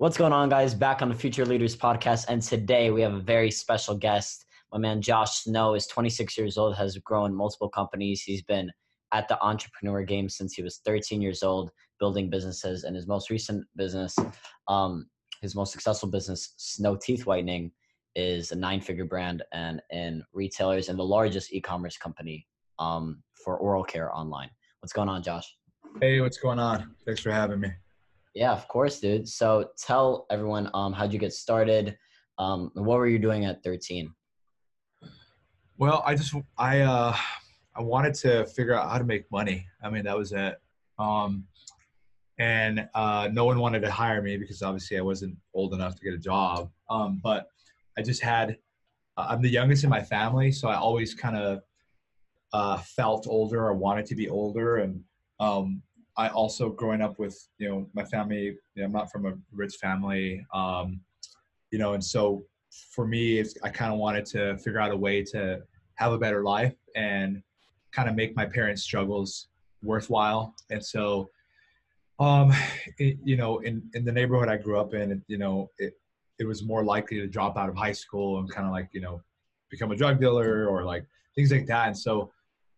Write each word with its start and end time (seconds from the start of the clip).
What's 0.00 0.16
going 0.16 0.32
on, 0.32 0.48
guys? 0.48 0.72
Back 0.72 1.02
on 1.02 1.10
the 1.10 1.14
Future 1.14 1.44
Leaders 1.44 1.76
podcast, 1.76 2.24
and 2.28 2.40
today 2.40 2.90
we 2.90 3.02
have 3.02 3.12
a 3.12 3.20
very 3.20 3.50
special 3.50 3.94
guest. 3.94 4.46
My 4.72 4.78
man 4.78 5.02
Josh 5.02 5.40
Snow 5.40 5.74
is 5.74 5.86
26 5.88 6.38
years 6.38 6.56
old, 6.56 6.74
has 6.76 6.96
grown 6.96 7.34
multiple 7.34 7.68
companies. 7.68 8.22
He's 8.22 8.40
been 8.40 8.72
at 9.12 9.28
the 9.28 9.38
entrepreneur 9.42 10.02
game 10.02 10.30
since 10.30 10.54
he 10.54 10.62
was 10.62 10.80
13 10.86 11.20
years 11.20 11.42
old, 11.42 11.70
building 11.98 12.30
businesses. 12.30 12.84
And 12.84 12.96
his 12.96 13.06
most 13.06 13.28
recent 13.28 13.66
business, 13.76 14.16
um, 14.68 15.06
his 15.42 15.54
most 15.54 15.70
successful 15.70 16.08
business, 16.08 16.54
Snow 16.56 16.96
Teeth 16.96 17.26
Whitening, 17.26 17.70
is 18.16 18.52
a 18.52 18.56
nine-figure 18.56 19.04
brand 19.04 19.42
and 19.52 19.82
in 19.90 20.24
retailers 20.32 20.88
and 20.88 20.98
the 20.98 21.04
largest 21.04 21.52
e-commerce 21.52 21.98
company 21.98 22.46
um, 22.78 23.22
for 23.34 23.58
oral 23.58 23.84
care 23.84 24.16
online. 24.16 24.48
What's 24.80 24.94
going 24.94 25.10
on, 25.10 25.22
Josh? 25.22 25.54
Hey, 26.00 26.22
what's 26.22 26.38
going 26.38 26.58
on? 26.58 26.94
Thanks 27.04 27.20
for 27.20 27.32
having 27.32 27.60
me. 27.60 27.72
Yeah, 28.34 28.52
of 28.52 28.68
course, 28.68 29.00
dude. 29.00 29.28
So 29.28 29.70
tell 29.78 30.26
everyone 30.30 30.70
um, 30.74 30.92
how'd 30.92 31.12
you 31.12 31.18
get 31.18 31.32
started? 31.32 31.96
Um, 32.38 32.70
what 32.74 32.98
were 32.98 33.08
you 33.08 33.18
doing 33.18 33.44
at 33.44 33.62
13? 33.62 34.12
Well, 35.78 36.02
I 36.06 36.14
just 36.14 36.34
I 36.58 36.80
uh, 36.80 37.16
I 37.76 37.82
wanted 37.82 38.14
to 38.14 38.46
figure 38.46 38.74
out 38.74 38.90
how 38.90 38.98
to 38.98 39.04
make 39.04 39.30
money. 39.30 39.66
I 39.82 39.90
mean, 39.90 40.04
that 40.04 40.16
was 40.16 40.32
it. 40.32 40.60
Um, 40.98 41.46
and 42.38 42.88
uh, 42.94 43.28
no 43.32 43.44
one 43.44 43.58
wanted 43.58 43.80
to 43.80 43.90
hire 43.90 44.22
me 44.22 44.36
because 44.36 44.62
obviously 44.62 44.98
I 44.98 45.02
wasn't 45.02 45.36
old 45.54 45.74
enough 45.74 45.94
to 45.96 46.02
get 46.02 46.14
a 46.14 46.18
job. 46.18 46.70
Um, 46.88 47.20
but 47.22 47.48
I 47.98 48.02
just 48.02 48.22
had 48.22 48.56
uh, 49.16 49.26
I'm 49.28 49.42
the 49.42 49.48
youngest 49.48 49.84
in 49.84 49.90
my 49.90 50.02
family, 50.02 50.52
so 50.52 50.68
I 50.68 50.76
always 50.76 51.14
kind 51.14 51.36
of 51.36 51.62
uh, 52.52 52.78
felt 52.78 53.26
older 53.28 53.66
or 53.66 53.74
wanted 53.74 54.06
to 54.06 54.14
be 54.14 54.28
older, 54.28 54.78
and 54.78 55.02
um, 55.38 55.82
I 56.20 56.28
also 56.28 56.68
growing 56.68 57.00
up 57.00 57.18
with 57.18 57.48
you 57.56 57.68
know 57.68 57.88
my 57.94 58.04
family. 58.04 58.44
You 58.44 58.58
know, 58.76 58.84
I'm 58.84 58.92
not 58.92 59.10
from 59.10 59.24
a 59.24 59.32
rich 59.52 59.76
family, 59.76 60.44
um, 60.52 61.00
you 61.70 61.78
know, 61.78 61.94
and 61.94 62.04
so 62.04 62.44
for 62.94 63.06
me, 63.06 63.42
I 63.62 63.70
kind 63.70 63.90
of 63.90 63.98
wanted 63.98 64.26
to 64.26 64.58
figure 64.58 64.80
out 64.80 64.92
a 64.92 64.96
way 64.96 65.24
to 65.32 65.62
have 65.94 66.12
a 66.12 66.18
better 66.18 66.42
life 66.44 66.76
and 66.94 67.42
kind 67.92 68.06
of 68.10 68.14
make 68.16 68.36
my 68.36 68.44
parents' 68.44 68.82
struggles 68.82 69.48
worthwhile. 69.82 70.54
And 70.70 70.84
so, 70.84 71.30
um, 72.18 72.52
it, 72.98 73.16
you 73.24 73.36
know, 73.38 73.60
in 73.60 73.82
in 73.94 74.04
the 74.04 74.12
neighborhood 74.12 74.50
I 74.50 74.58
grew 74.58 74.78
up 74.78 74.92
in, 74.92 75.22
you 75.26 75.38
know, 75.38 75.70
it 75.78 75.94
it 76.38 76.44
was 76.44 76.62
more 76.62 76.84
likely 76.84 77.18
to 77.20 77.26
drop 77.26 77.56
out 77.56 77.70
of 77.70 77.76
high 77.76 77.96
school 78.04 78.40
and 78.40 78.50
kind 78.50 78.66
of 78.66 78.72
like 78.72 78.90
you 78.92 79.00
know 79.00 79.22
become 79.70 79.90
a 79.90 79.96
drug 79.96 80.20
dealer 80.20 80.66
or 80.66 80.84
like 80.84 81.06
things 81.34 81.50
like 81.50 81.66
that. 81.68 81.86
And 81.86 81.96
so, 81.96 82.30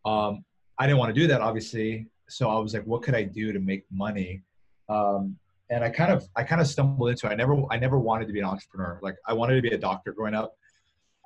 um, 0.05 0.45
I 0.79 0.87
didn't 0.87 1.01
want 1.01 1.13
to 1.13 1.21
do 1.21 1.27
that, 1.27 1.41
obviously 1.41 2.07
so 2.33 2.49
I 2.49 2.59
was 2.59 2.75
like, 2.75 2.85
what 2.85 3.03
could 3.03 3.15
I 3.15 3.23
do 3.23 3.53
to 3.53 3.61
make 3.61 3.85
money? 3.91 4.43
Um, 4.89 5.37
and 5.71 5.85
I 5.85 5.91
kind 5.91 6.13
of 6.13 6.27
I 6.37 6.43
kind 6.43 6.61
of 6.61 6.67
stumbled 6.67 7.11
into 7.11 7.27
it. 7.27 7.31
I 7.31 7.35
never 7.35 7.63
I 7.71 7.79
never 7.79 7.99
wanted 7.99 8.27
to 8.27 8.33
be 8.33 8.41
an 8.41 8.45
entrepreneur. 8.47 8.99
Like 9.03 9.17
I 9.27 9.33
wanted 9.33 9.57
to 9.57 9.63
be 9.63 9.75
a 9.75 9.79
doctor 9.79 10.13
growing 10.13 10.35
up. 10.35 10.55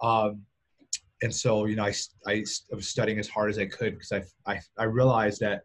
Um, 0.03 0.43
and 1.23 1.35
so 1.35 1.65
you 1.65 1.77
know 1.77 1.85
I, 1.85 1.95
I 2.27 2.45
was 2.73 2.89
studying 2.89 3.19
as 3.19 3.29
hard 3.29 3.51
as 3.51 3.59
I 3.59 3.67
could 3.67 3.95
because 3.99 4.13
I, 4.13 4.23
I 4.53 4.61
I 4.79 4.85
realized 4.85 5.41
that 5.41 5.63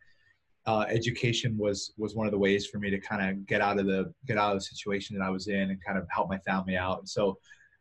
uh, 0.65 0.85
education 0.87 1.57
was 1.57 1.93
was 1.97 2.15
one 2.15 2.27
of 2.27 2.31
the 2.31 2.39
ways 2.39 2.67
for 2.67 2.79
me 2.79 2.89
to 2.89 2.99
kind 2.99 3.29
of 3.29 3.45
get 3.45 3.61
out 3.61 3.79
of 3.79 3.85
the 3.85 4.13
get 4.25 4.37
out 4.37 4.51
of 4.53 4.57
the 4.59 4.65
situation 4.65 5.17
that 5.17 5.23
I 5.23 5.29
was 5.29 5.47
in 5.47 5.71
and 5.71 5.83
kind 5.83 5.97
of 5.97 6.07
help 6.09 6.29
my 6.29 6.37
family 6.39 6.77
out. 6.77 6.99
And 6.99 7.09
so 7.09 7.37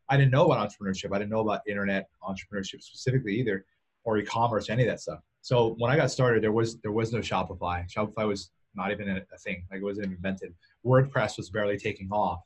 I 0.09 0.17
didn't 0.17 0.33
know 0.33 0.51
about 0.51 0.69
entrepreneurship. 0.69 1.15
I 1.15 1.19
didn't 1.19 1.31
know 1.31 1.41
about 1.41 1.61
internet 1.69 2.09
entrepreneurship 2.23 2.83
specifically 2.83 3.39
either, 3.39 3.65
or 4.05 4.19
e-commerce, 4.19 4.69
any 4.69 4.83
of 4.83 4.89
that 4.89 5.01
stuff 5.01 5.21
so 5.43 5.75
when 5.79 5.91
I 5.91 5.97
got 5.97 6.11
started, 6.11 6.43
there 6.43 6.53
was 6.53 6.81
there 6.81 6.93
was 6.93 7.13
no 7.13 7.21
Shopify. 7.21 7.91
Shopify 7.91 8.27
was 8.27 8.51
not 8.75 8.93
even 8.93 9.09
a, 9.09 9.39
thing. 9.39 9.65
Like 9.71 9.81
it 9.81 9.85
wasn't 9.85 10.07
invented. 10.07 10.55
WordPress 10.87 11.37
was 11.37 11.51
barely 11.51 11.77
taking 11.77 12.09
off. 12.11 12.41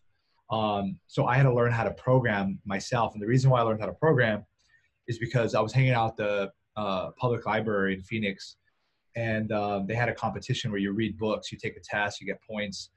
Um, 0.50 0.98
so 1.06 1.26
I 1.26 1.36
had 1.36 1.44
to 1.44 1.52
learn 1.52 1.72
how 1.72 1.84
to 1.84 1.90
program 1.92 2.58
myself. 2.64 3.14
And 3.14 3.22
the 3.22 3.26
reason 3.26 3.50
why 3.50 3.60
I 3.60 3.62
learned 3.62 3.80
how 3.80 3.86
to 3.86 3.92
program 3.92 4.44
is 5.06 5.18
because 5.18 5.54
I 5.54 5.60
was 5.60 5.72
hanging 5.72 5.92
out 5.92 6.16
the 6.16 6.50
uh, 6.76 7.10
public 7.18 7.46
library 7.46 7.94
in 7.94 8.02
Phoenix, 8.02 8.56
and 9.16 9.52
um, 9.52 9.86
they 9.86 9.94
had 9.94 10.08
a 10.08 10.14
competition 10.14 10.70
where 10.70 10.80
you 10.80 10.92
read 10.92 11.18
books, 11.18 11.52
you 11.52 11.58
take 11.58 11.76
a 11.76 11.80
test, 11.80 12.20
you 12.20 12.26
get 12.26 12.40
points. 12.48 12.90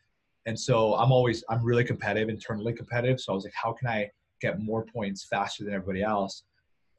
And 0.45 0.57
so 0.57 0.95
I'm 0.95 1.11
always 1.11 1.43
I'm 1.49 1.63
really 1.63 1.83
competitive, 1.83 2.29
internally 2.29 2.73
competitive. 2.73 3.19
So 3.19 3.33
I 3.33 3.35
was 3.35 3.43
like, 3.43 3.53
how 3.53 3.73
can 3.73 3.87
I 3.87 4.09
get 4.41 4.59
more 4.59 4.85
points 4.85 5.25
faster 5.25 5.63
than 5.63 5.73
everybody 5.73 6.03
else? 6.03 6.43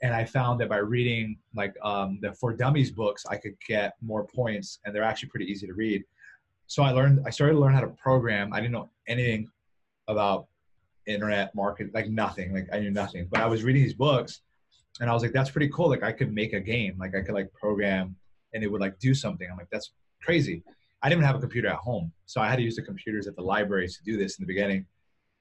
And 0.02 0.14
I 0.14 0.24
found 0.24 0.60
that 0.60 0.68
by 0.68 0.76
reading 0.76 1.38
like 1.54 1.74
um, 1.82 2.18
the 2.22 2.32
For 2.32 2.52
Dummies 2.52 2.90
books, 2.90 3.24
I 3.28 3.36
could 3.36 3.54
get 3.66 3.94
more 4.00 4.26
points, 4.26 4.78
and 4.84 4.94
they're 4.94 5.02
actually 5.02 5.30
pretty 5.30 5.46
easy 5.46 5.66
to 5.66 5.74
read. 5.74 6.04
So 6.66 6.82
I 6.82 6.90
learned, 6.90 7.22
I 7.26 7.30
started 7.30 7.54
to 7.54 7.60
learn 7.60 7.72
how 7.72 7.80
to 7.80 7.88
program. 7.88 8.52
I 8.52 8.60
didn't 8.60 8.72
know 8.72 8.90
anything 9.08 9.50
about 10.06 10.46
internet 11.06 11.54
market, 11.54 11.92
like 11.94 12.08
nothing, 12.08 12.52
like 12.52 12.68
I 12.72 12.78
knew 12.78 12.90
nothing. 12.90 13.26
But 13.30 13.40
I 13.40 13.46
was 13.46 13.64
reading 13.64 13.82
these 13.82 13.94
books, 13.94 14.42
and 15.00 15.10
I 15.10 15.14
was 15.14 15.22
like, 15.22 15.32
that's 15.32 15.50
pretty 15.50 15.70
cool. 15.70 15.88
Like 15.88 16.02
I 16.02 16.12
could 16.12 16.32
make 16.32 16.52
a 16.52 16.60
game, 16.60 16.96
like 16.98 17.14
I 17.16 17.22
could 17.22 17.34
like 17.34 17.52
program, 17.52 18.14
and 18.54 18.62
it 18.62 18.68
would 18.68 18.80
like 18.80 18.98
do 18.98 19.14
something. 19.14 19.48
I'm 19.50 19.56
like, 19.56 19.70
that's 19.72 19.92
crazy. 20.22 20.62
I 21.02 21.08
didn't 21.08 21.24
have 21.24 21.36
a 21.36 21.40
computer 21.40 21.68
at 21.68 21.76
home, 21.76 22.12
so 22.26 22.40
I 22.40 22.48
had 22.48 22.56
to 22.56 22.62
use 22.62 22.76
the 22.76 22.82
computers 22.82 23.26
at 23.26 23.36
the 23.36 23.42
libraries 23.42 23.96
to 23.96 24.02
do 24.04 24.16
this 24.16 24.38
in 24.38 24.42
the 24.42 24.46
beginning, 24.46 24.86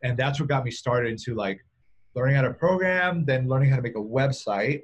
and 0.03 0.17
that's 0.17 0.39
what 0.39 0.49
got 0.49 0.63
me 0.63 0.71
started 0.71 1.11
into 1.11 1.35
like 1.35 1.59
learning 2.17 2.35
how 2.35 2.41
to 2.41 2.51
program, 2.51 3.23
then 3.25 3.47
learning 3.47 3.69
how 3.69 3.75
to 3.75 3.81
make 3.83 3.95
a 3.95 3.99
website, 4.19 4.81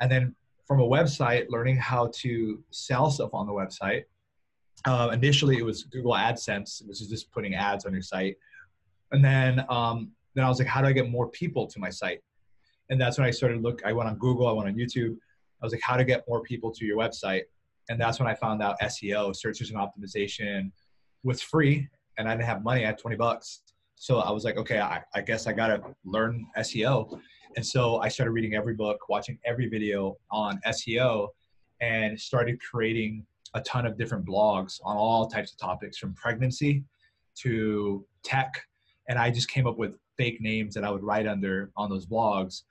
and 0.00 0.08
then 0.08 0.32
from 0.68 0.80
a 0.80 0.86
website, 0.86 1.46
learning 1.50 1.76
how 1.76 2.10
to 2.14 2.62
sell 2.70 3.10
stuff 3.10 3.30
on 3.34 3.44
the 3.44 3.52
website. 3.52 4.04
Uh, 4.84 5.10
initially, 5.12 5.56
it 5.58 5.64
was 5.64 5.82
Google 5.82 6.12
AdSense, 6.12 6.86
which 6.86 7.00
is 7.00 7.08
just 7.08 7.32
putting 7.32 7.56
ads 7.56 7.86
on 7.86 7.92
your 7.92 8.02
site. 8.02 8.36
And 9.10 9.24
then, 9.24 9.64
um, 9.68 10.12
then 10.34 10.44
I 10.44 10.48
was 10.48 10.60
like, 10.60 10.68
how 10.68 10.80
do 10.80 10.86
I 10.86 10.92
get 10.92 11.10
more 11.10 11.28
people 11.28 11.66
to 11.66 11.80
my 11.80 11.90
site? 11.90 12.20
And 12.88 13.00
that's 13.00 13.18
when 13.18 13.26
I 13.26 13.32
started 13.32 13.62
look. 13.62 13.82
I 13.84 13.92
went 13.92 14.08
on 14.08 14.16
Google, 14.16 14.46
I 14.46 14.52
went 14.52 14.68
on 14.68 14.76
YouTube. 14.76 15.16
I 15.60 15.66
was 15.66 15.72
like, 15.72 15.82
how 15.82 15.96
to 15.96 16.04
get 16.04 16.24
more 16.28 16.40
people 16.42 16.70
to 16.70 16.84
your 16.84 16.98
website? 16.98 17.42
And 17.88 18.00
that's 18.00 18.20
when 18.20 18.28
I 18.28 18.34
found 18.34 18.62
out 18.62 18.78
SEO, 18.80 19.34
search 19.34 19.60
engine 19.60 19.76
optimization, 19.76 20.70
was 21.24 21.42
free, 21.42 21.88
and 22.16 22.28
I 22.28 22.34
didn't 22.34 22.46
have 22.46 22.62
money. 22.62 22.84
I 22.84 22.88
had 22.88 22.98
20 22.98 23.16
bucks, 23.16 23.62
so 23.96 24.18
I 24.18 24.30
was 24.30 24.44
like, 24.44 24.56
okay, 24.58 24.78
I, 24.78 25.02
I 25.14 25.22
guess 25.22 25.46
I 25.46 25.52
got 25.52 25.68
to 25.68 25.82
learn 26.04 26.46
SEO. 26.58 27.18
And 27.56 27.66
so 27.66 27.96
I 27.98 28.08
started 28.08 28.32
reading 28.32 28.54
every 28.54 28.74
book, 28.74 29.08
watching 29.08 29.38
every 29.44 29.68
video 29.68 30.16
on 30.30 30.60
SEO, 30.66 31.28
and 31.80 32.18
started 32.20 32.60
creating 32.60 33.26
a 33.54 33.60
ton 33.62 33.86
of 33.86 33.96
different 33.96 34.26
blogs 34.26 34.78
on 34.84 34.96
all 34.96 35.26
types 35.26 35.52
of 35.52 35.58
topics 35.58 35.96
from 35.96 36.12
pregnancy 36.14 36.84
to 37.36 38.04
tech. 38.22 38.62
And 39.08 39.18
I 39.18 39.30
just 39.30 39.48
came 39.48 39.66
up 39.66 39.78
with 39.78 39.94
fake 40.18 40.40
names 40.40 40.74
that 40.74 40.84
I 40.84 40.90
would 40.90 41.02
write 41.02 41.26
under 41.26 41.70
on 41.76 41.88
those 41.88 42.06
blogs. 42.06 42.62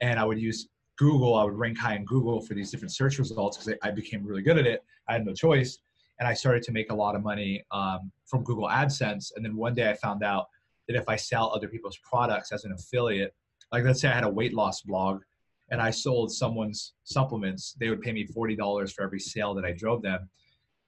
And 0.00 0.18
I 0.18 0.24
would 0.24 0.40
use 0.40 0.68
Google, 0.98 1.36
I 1.36 1.44
would 1.44 1.54
rank 1.54 1.78
high 1.78 1.94
in 1.94 2.04
Google 2.04 2.40
for 2.40 2.54
these 2.54 2.70
different 2.72 2.92
search 2.92 3.18
results 3.18 3.56
because 3.56 3.78
I 3.82 3.92
became 3.92 4.24
really 4.24 4.42
good 4.42 4.58
at 4.58 4.66
it. 4.66 4.84
I 5.08 5.12
had 5.12 5.24
no 5.24 5.32
choice. 5.32 5.78
And 6.18 6.28
I 6.28 6.34
started 6.34 6.62
to 6.64 6.72
make 6.72 6.90
a 6.90 6.94
lot 6.94 7.14
of 7.14 7.22
money 7.22 7.64
um, 7.70 8.10
from 8.26 8.42
Google 8.42 8.68
AdSense. 8.68 9.32
And 9.36 9.44
then 9.44 9.56
one 9.56 9.74
day 9.74 9.88
I 9.88 9.94
found 9.94 10.22
out 10.24 10.46
that 10.88 10.96
if 10.96 11.08
I 11.08 11.16
sell 11.16 11.52
other 11.54 11.68
people's 11.68 11.98
products 11.98 12.52
as 12.52 12.64
an 12.64 12.72
affiliate, 12.72 13.34
like 13.70 13.84
let's 13.84 14.00
say 14.00 14.08
I 14.08 14.14
had 14.14 14.24
a 14.24 14.28
weight 14.28 14.54
loss 14.54 14.82
blog 14.82 15.22
and 15.70 15.80
I 15.80 15.90
sold 15.90 16.32
someone's 16.32 16.94
supplements, 17.04 17.74
they 17.78 17.88
would 17.88 18.02
pay 18.02 18.12
me 18.12 18.26
$40 18.26 18.92
for 18.92 19.02
every 19.02 19.20
sale 19.20 19.54
that 19.54 19.64
I 19.64 19.72
drove 19.72 20.02
them. 20.02 20.28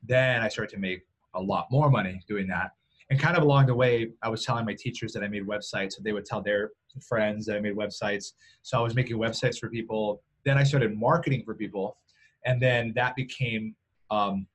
Then 0.03 0.43
I 0.43 0.49
started 0.49 0.75
to 0.75 0.81
make 0.81 1.03
a 1.35 1.41
lot 1.41 1.67
more 1.71 1.91
money 1.91 2.21
doing 2.29 2.47
that. 2.49 2.73
And 3.11 3.21
kind 3.21 3.37
of 3.37 3.43
along 3.43 3.67
the 3.67 3.75
way, 3.75 4.11
I 4.23 4.29
was 4.29 4.45
telling 4.45 4.65
my 4.65 4.75
teachers 4.75 5.13
that 5.13 5.23
I 5.23 5.29
made 5.29 5.47
websites, 5.47 5.93
so 5.93 6.03
they 6.03 6.13
would 6.13 6.25
tell 6.25 6.43
their 6.43 6.71
friends 7.07 7.47
that 7.47 7.57
I 7.57 7.61
made 7.61 7.77
websites. 7.77 8.33
So 8.63 8.79
I 8.79 8.83
was 8.83 8.95
making 8.95 9.17
websites 9.17 9.59
for 9.59 9.69
people. 9.69 10.23
Then 10.45 10.57
I 10.57 10.65
started 10.65 10.97
marketing 10.97 11.43
for 11.45 11.55
people. 11.55 11.99
And 12.47 12.61
then 12.61 12.93
that 12.95 13.15
became 13.17 13.75
um, 14.11 14.47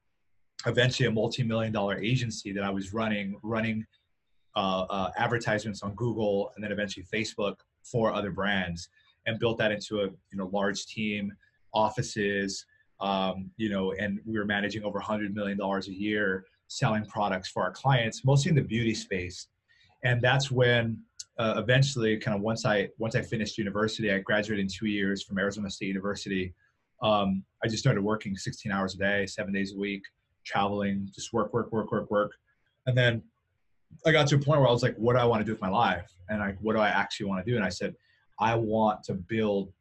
eventually 0.66 1.08
a 1.08 1.12
multi-million 1.12 1.72
dollar 1.72 1.98
agency 2.00 2.52
that 2.54 2.64
I 2.64 2.70
was 2.70 2.94
running, 2.94 3.40
running 3.44 3.86
uh, 4.56 4.86
uh, 4.90 5.12
advertisements 5.18 5.84
on 5.84 5.94
Google 5.96 6.52
and 6.56 6.64
then 6.64 6.72
eventually 6.72 7.06
Facebook 7.12 7.58
for 7.84 8.12
other 8.14 8.32
brands, 8.32 8.90
and 9.26 9.40
built 9.40 9.58
that 9.58 9.72
into 9.72 10.02
a 10.02 10.06
you 10.06 10.38
know 10.38 10.50
large 10.52 10.86
team, 10.86 11.34
offices, 11.74 12.66
um, 13.00 13.52
you 13.58 13.70
know, 13.70 13.94
and 13.94 14.20
we 14.26 14.38
were 14.38 14.46
managing 14.46 14.84
over 14.84 15.00
100 15.00 15.34
million 15.34 15.58
dollars 15.58 15.88
a 15.88 15.94
year 15.94 16.46
selling 16.68 17.06
products 17.06 17.50
for 17.50 17.64
our 17.64 17.72
clients, 17.72 18.24
mostly 18.24 18.50
in 18.50 18.56
the 18.56 18.62
beauty 18.62 18.94
space, 18.94 19.48
and 20.04 20.22
that's 20.22 20.52
when. 20.52 21.00
Uh, 21.38 21.54
eventually, 21.56 22.18
kind 22.18 22.36
of 22.36 22.42
once 22.44 22.66
I 22.66 22.90
once 22.98 23.16
I 23.16 23.22
finished 23.22 23.58
university, 23.58 24.12
I 24.12 24.20
graduated 24.20 24.62
in 24.62 24.68
two 24.68 24.88
years 24.88 25.24
from 25.24 25.40
Arizona 25.40 25.70
State 25.70 25.88
University. 25.88 26.54
Um, 27.02 27.46
I 27.64 27.70
just 27.70 27.80
started 27.80 28.02
working 28.02 28.36
16 28.36 28.74
hours 28.74 28.96
a 28.96 28.98
day, 28.98 29.26
seven 29.26 29.54
days 29.54 29.74
a 29.74 29.78
week, 29.78 30.04
traveling, 30.46 31.10
just 31.16 31.32
work, 31.32 31.54
work, 31.54 31.72
work, 31.72 31.94
work, 31.94 32.12
work, 32.12 32.32
and 32.88 32.98
then 32.98 33.24
I 34.06 34.12
got 34.12 34.28
to 34.28 34.36
a 34.36 34.40
point 34.40 34.60
where 34.60 34.70
I 34.70 34.72
was 34.72 34.84
like, 34.84 34.96
what 34.96 35.14
do 35.14 35.20
I 35.20 35.26
want 35.26 35.42
to 35.42 35.46
do 35.46 35.52
with 35.52 35.62
my 35.62 35.70
life? 35.70 36.12
And 36.30 36.40
like, 36.40 36.58
what 36.62 36.74
do 36.74 36.80
I 36.80 36.90
actually 36.90 37.28
want 37.28 37.46
to 37.46 37.52
do? 37.52 37.56
And 37.56 37.66
I 37.66 37.70
said, 37.70 37.96
I 38.40 38.56
want 38.56 39.04
to 39.04 39.14
build 39.14 39.74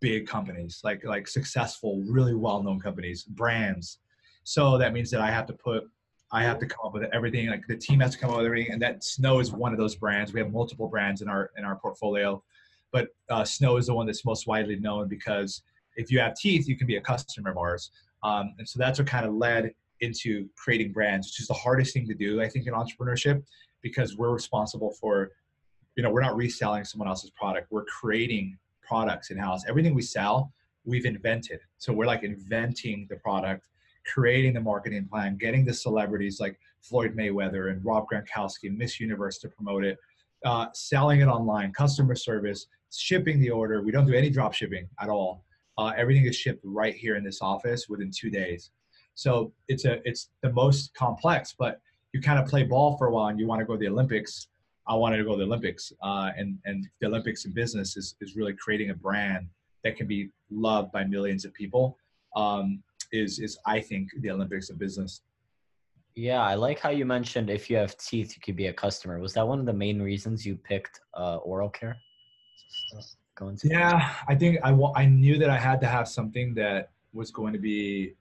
big 0.00 0.26
companies, 0.26 0.80
like 0.84 1.04
like 1.04 1.26
successful, 1.26 2.04
really 2.06 2.34
well-known 2.34 2.80
companies, 2.80 3.24
brands. 3.24 3.98
So 4.44 4.78
that 4.78 4.92
means 4.92 5.10
that 5.10 5.20
I 5.20 5.30
have 5.30 5.46
to 5.46 5.52
put 5.52 5.84
I 6.32 6.42
have 6.42 6.58
to 6.58 6.66
come 6.66 6.86
up 6.86 6.92
with 6.92 7.04
everything. 7.12 7.48
Like 7.48 7.66
the 7.66 7.76
team 7.76 8.00
has 8.00 8.12
to 8.12 8.18
come 8.18 8.30
up 8.30 8.36
with 8.38 8.46
everything, 8.46 8.72
and 8.72 8.82
that 8.82 9.04
Snow 9.04 9.38
is 9.40 9.52
one 9.52 9.72
of 9.72 9.78
those 9.78 9.96
brands. 9.96 10.32
We 10.32 10.40
have 10.40 10.52
multiple 10.52 10.88
brands 10.88 11.22
in 11.22 11.28
our 11.28 11.50
in 11.56 11.64
our 11.64 11.76
portfolio, 11.76 12.42
but 12.92 13.08
uh, 13.30 13.44
Snow 13.44 13.76
is 13.76 13.86
the 13.86 13.94
one 13.94 14.06
that's 14.06 14.24
most 14.24 14.46
widely 14.46 14.76
known 14.76 15.08
because 15.08 15.62
if 15.96 16.10
you 16.10 16.18
have 16.20 16.34
teeth, 16.34 16.68
you 16.68 16.76
can 16.76 16.86
be 16.86 16.96
a 16.96 17.00
customer 17.00 17.50
of 17.50 17.56
ours. 17.56 17.90
Um, 18.22 18.54
and 18.58 18.68
so 18.68 18.78
that's 18.78 18.98
what 18.98 19.08
kind 19.08 19.24
of 19.24 19.34
led 19.34 19.72
into 20.00 20.48
creating 20.56 20.92
brands, 20.92 21.28
which 21.28 21.40
is 21.40 21.48
the 21.48 21.54
hardest 21.54 21.94
thing 21.94 22.06
to 22.06 22.14
do, 22.14 22.40
I 22.40 22.48
think, 22.48 22.66
in 22.66 22.74
entrepreneurship, 22.74 23.42
because 23.82 24.16
we're 24.16 24.30
responsible 24.30 24.92
for, 25.00 25.32
you 25.96 26.02
know, 26.02 26.10
we're 26.10 26.22
not 26.22 26.36
reselling 26.36 26.84
someone 26.84 27.08
else's 27.08 27.30
product. 27.30 27.68
We're 27.70 27.84
creating 27.84 28.58
products 28.82 29.30
in 29.30 29.38
house. 29.38 29.62
Everything 29.68 29.94
we 29.94 30.02
sell, 30.02 30.52
we've 30.84 31.06
invented. 31.06 31.60
So 31.78 31.92
we're 31.92 32.06
like 32.06 32.22
inventing 32.22 33.06
the 33.10 33.16
product, 33.16 33.68
creating 34.06 34.54
the 34.54 34.60
marketing 34.60 35.08
plan, 35.10 35.36
getting 35.36 35.64
the 35.64 35.74
celebrities 35.74 36.38
like 36.40 36.58
Floyd 36.80 37.16
Mayweather 37.16 37.70
and 37.70 37.84
Rob 37.84 38.06
Gronkowski 38.12 38.76
Miss 38.76 39.00
Universe 39.00 39.38
to 39.38 39.48
promote 39.48 39.84
it, 39.84 39.98
uh, 40.44 40.66
selling 40.74 41.20
it 41.20 41.26
online, 41.26 41.72
customer 41.72 42.14
service, 42.14 42.66
shipping 42.94 43.40
the 43.40 43.50
order. 43.50 43.82
We 43.82 43.90
don't 43.90 44.06
do 44.06 44.14
any 44.14 44.30
drop 44.30 44.54
shipping 44.54 44.88
at 45.00 45.08
all. 45.08 45.44
Uh, 45.78 45.92
everything 45.96 46.24
is 46.26 46.36
shipped 46.36 46.60
right 46.64 46.94
here 46.94 47.16
in 47.16 47.24
this 47.24 47.42
office 47.42 47.88
within 47.88 48.10
two 48.10 48.30
days. 48.30 48.70
So 49.16 49.52
it's 49.66 49.84
a 49.84 50.00
it's 50.08 50.30
the 50.42 50.52
most 50.52 50.94
complex, 50.94 51.54
but 51.58 51.80
you 52.12 52.20
kind 52.20 52.38
of 52.38 52.46
play 52.46 52.62
ball 52.62 52.96
for 52.96 53.08
a 53.08 53.10
while 53.10 53.28
and 53.28 53.40
you 53.40 53.46
want 53.46 53.60
to 53.60 53.64
go 53.64 53.72
to 53.72 53.78
the 53.78 53.88
Olympics. 53.88 54.48
I 54.86 54.94
wanted 54.94 55.16
to 55.16 55.24
go 55.24 55.32
to 55.32 55.38
the 55.38 55.44
Olympics, 55.44 55.92
uh, 56.02 56.30
and 56.36 56.58
and 56.64 56.86
the 57.00 57.08
Olympics 57.08 57.44
in 57.44 57.52
business 57.52 57.96
is 57.96 58.14
is 58.20 58.36
really 58.36 58.54
creating 58.54 58.90
a 58.90 58.94
brand 58.94 59.48
that 59.82 59.96
can 59.96 60.06
be 60.06 60.30
loved 60.50 60.92
by 60.92 61.04
millions 61.04 61.44
of 61.44 61.52
people. 61.54 61.98
Um, 62.36 62.82
is 63.10 63.38
is 63.38 63.58
I 63.66 63.80
think 63.80 64.10
the 64.20 64.30
Olympics 64.30 64.70
of 64.70 64.78
business. 64.78 65.22
Yeah, 66.14 66.42
I 66.42 66.54
like 66.54 66.78
how 66.78 66.90
you 66.90 67.04
mentioned 67.04 67.50
if 67.50 67.68
you 67.68 67.76
have 67.76 67.96
teeth, 67.98 68.34
you 68.36 68.40
could 68.42 68.56
be 68.56 68.68
a 68.68 68.72
customer. 68.72 69.18
Was 69.18 69.34
that 69.34 69.46
one 69.46 69.60
of 69.60 69.66
the 69.66 69.72
main 69.72 70.00
reasons 70.00 70.46
you 70.46 70.56
picked 70.56 71.00
uh, 71.14 71.36
oral 71.36 71.68
care? 71.68 71.98
going 73.36 73.56
to? 73.58 73.68
Yeah, 73.68 74.14
I 74.26 74.34
think 74.34 74.58
I, 74.64 74.70
I 74.96 75.06
knew 75.06 75.38
that 75.38 75.50
I 75.50 75.58
had 75.58 75.80
to 75.82 75.86
have 75.86 76.08
something 76.08 76.54
that 76.54 76.90
was 77.12 77.30
going 77.30 77.52
to 77.52 77.58
be 77.58 78.14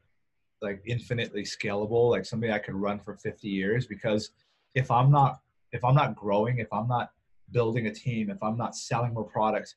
like 0.65 0.81
infinitely 0.85 1.43
scalable, 1.43 2.11
like 2.11 2.25
something 2.25 2.51
I 2.51 2.59
could 2.59 2.75
run 2.75 2.99
for 2.99 3.15
50 3.15 3.47
years. 3.47 3.87
Because 3.87 4.31
if 4.73 4.91
I'm 4.91 5.11
not 5.11 5.39
if 5.71 5.83
I'm 5.83 5.95
not 5.95 6.15
growing, 6.15 6.59
if 6.59 6.71
I'm 6.71 6.87
not 6.87 7.11
building 7.51 7.87
a 7.87 7.93
team, 7.93 8.29
if 8.29 8.41
I'm 8.41 8.57
not 8.57 8.75
selling 8.75 9.13
more 9.13 9.25
products, 9.25 9.75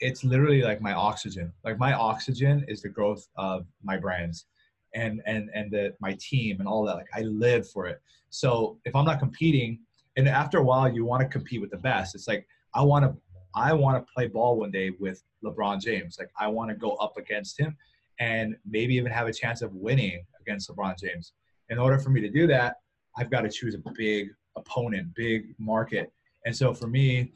it's 0.00 0.24
literally 0.24 0.62
like 0.62 0.80
my 0.80 0.92
oxygen. 0.92 1.52
Like 1.64 1.78
my 1.78 1.92
oxygen 1.92 2.64
is 2.68 2.82
the 2.82 2.88
growth 2.88 3.26
of 3.36 3.66
my 3.82 3.96
brands 3.96 4.46
and 4.94 5.22
and 5.26 5.50
and 5.54 5.70
the 5.70 5.94
my 6.00 6.16
team 6.20 6.60
and 6.60 6.68
all 6.68 6.84
that. 6.84 6.96
Like 6.96 7.12
I 7.14 7.22
live 7.22 7.68
for 7.68 7.86
it. 7.86 8.00
So 8.30 8.78
if 8.84 8.94
I'm 8.94 9.04
not 9.04 9.18
competing, 9.18 9.80
and 10.16 10.28
after 10.28 10.58
a 10.58 10.62
while 10.62 10.88
you 10.88 11.04
want 11.04 11.22
to 11.22 11.28
compete 11.28 11.60
with 11.60 11.70
the 11.70 11.78
best, 11.78 12.14
it's 12.14 12.28
like 12.28 12.46
I 12.74 12.82
want 12.82 13.04
to 13.04 13.16
I 13.54 13.72
want 13.72 13.96
to 13.98 14.12
play 14.12 14.26
ball 14.28 14.56
one 14.56 14.70
day 14.70 14.90
with 14.98 15.22
LeBron 15.44 15.80
James. 15.80 16.16
Like 16.18 16.30
I 16.38 16.46
want 16.48 16.70
to 16.70 16.76
go 16.76 16.92
up 16.96 17.16
against 17.16 17.58
him 17.58 17.76
and 18.20 18.54
maybe 18.64 18.94
even 18.94 19.10
have 19.10 19.26
a 19.26 19.32
chance 19.32 19.62
of 19.62 19.74
winning 19.74 20.24
against 20.40 20.70
LeBron 20.70 20.98
James. 20.98 21.32
In 21.70 21.78
order 21.78 21.98
for 21.98 22.10
me 22.10 22.20
to 22.20 22.30
do 22.30 22.46
that, 22.46 22.76
I've 23.16 23.30
got 23.30 23.40
to 23.40 23.48
choose 23.48 23.74
a 23.74 23.82
big 23.96 24.28
opponent, 24.56 25.14
big 25.14 25.54
market. 25.58 26.12
And 26.46 26.54
so 26.54 26.72
for 26.72 26.86
me, 26.86 27.32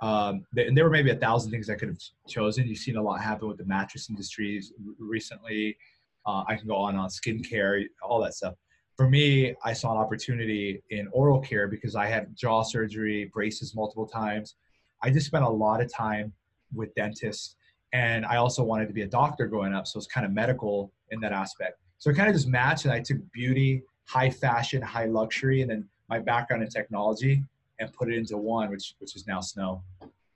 um, 0.00 0.44
and 0.56 0.76
there 0.76 0.84
were 0.84 0.90
maybe 0.90 1.10
a 1.10 1.16
thousand 1.16 1.50
things 1.50 1.68
I 1.68 1.74
could 1.74 1.88
have 1.88 1.98
chosen. 2.28 2.66
You've 2.66 2.78
seen 2.78 2.96
a 2.96 3.02
lot 3.02 3.20
happen 3.20 3.48
with 3.48 3.58
the 3.58 3.64
mattress 3.64 4.08
industries 4.08 4.72
recently. 4.98 5.76
Uh, 6.24 6.44
I 6.46 6.54
can 6.54 6.68
go 6.68 6.76
on 6.76 6.94
on 6.94 7.08
skincare, 7.08 7.84
all 8.02 8.20
that 8.22 8.34
stuff. 8.34 8.54
For 8.96 9.08
me, 9.08 9.54
I 9.64 9.72
saw 9.72 9.92
an 9.92 9.98
opportunity 9.98 10.82
in 10.90 11.08
oral 11.12 11.40
care 11.40 11.68
because 11.68 11.96
I 11.96 12.06
had 12.06 12.34
jaw 12.36 12.62
surgery, 12.62 13.30
braces 13.32 13.74
multiple 13.74 14.06
times. 14.06 14.56
I 15.02 15.10
just 15.10 15.26
spent 15.26 15.44
a 15.44 15.48
lot 15.48 15.80
of 15.80 15.92
time 15.92 16.32
with 16.74 16.94
dentists, 16.94 17.56
and 17.92 18.26
I 18.26 18.36
also 18.36 18.62
wanted 18.62 18.88
to 18.88 18.94
be 18.94 19.02
a 19.02 19.06
doctor 19.06 19.46
growing 19.46 19.74
up, 19.74 19.86
so 19.86 19.98
it's 19.98 20.06
kind 20.06 20.26
of 20.26 20.32
medical 20.32 20.92
in 21.10 21.20
that 21.20 21.32
aspect. 21.32 21.80
So 21.98 22.10
it 22.10 22.16
kind 22.16 22.28
of 22.28 22.34
just 22.34 22.48
matched, 22.48 22.84
and 22.84 22.92
I 22.92 23.00
took 23.00 23.18
beauty, 23.32 23.82
high 24.06 24.30
fashion, 24.30 24.82
high 24.82 25.06
luxury, 25.06 25.62
and 25.62 25.70
then 25.70 25.88
my 26.08 26.18
background 26.18 26.62
in 26.62 26.68
technology, 26.68 27.42
and 27.80 27.92
put 27.92 28.10
it 28.12 28.16
into 28.16 28.36
one, 28.36 28.70
which 28.70 28.94
which 28.98 29.16
is 29.16 29.26
now 29.26 29.40
Snow. 29.40 29.82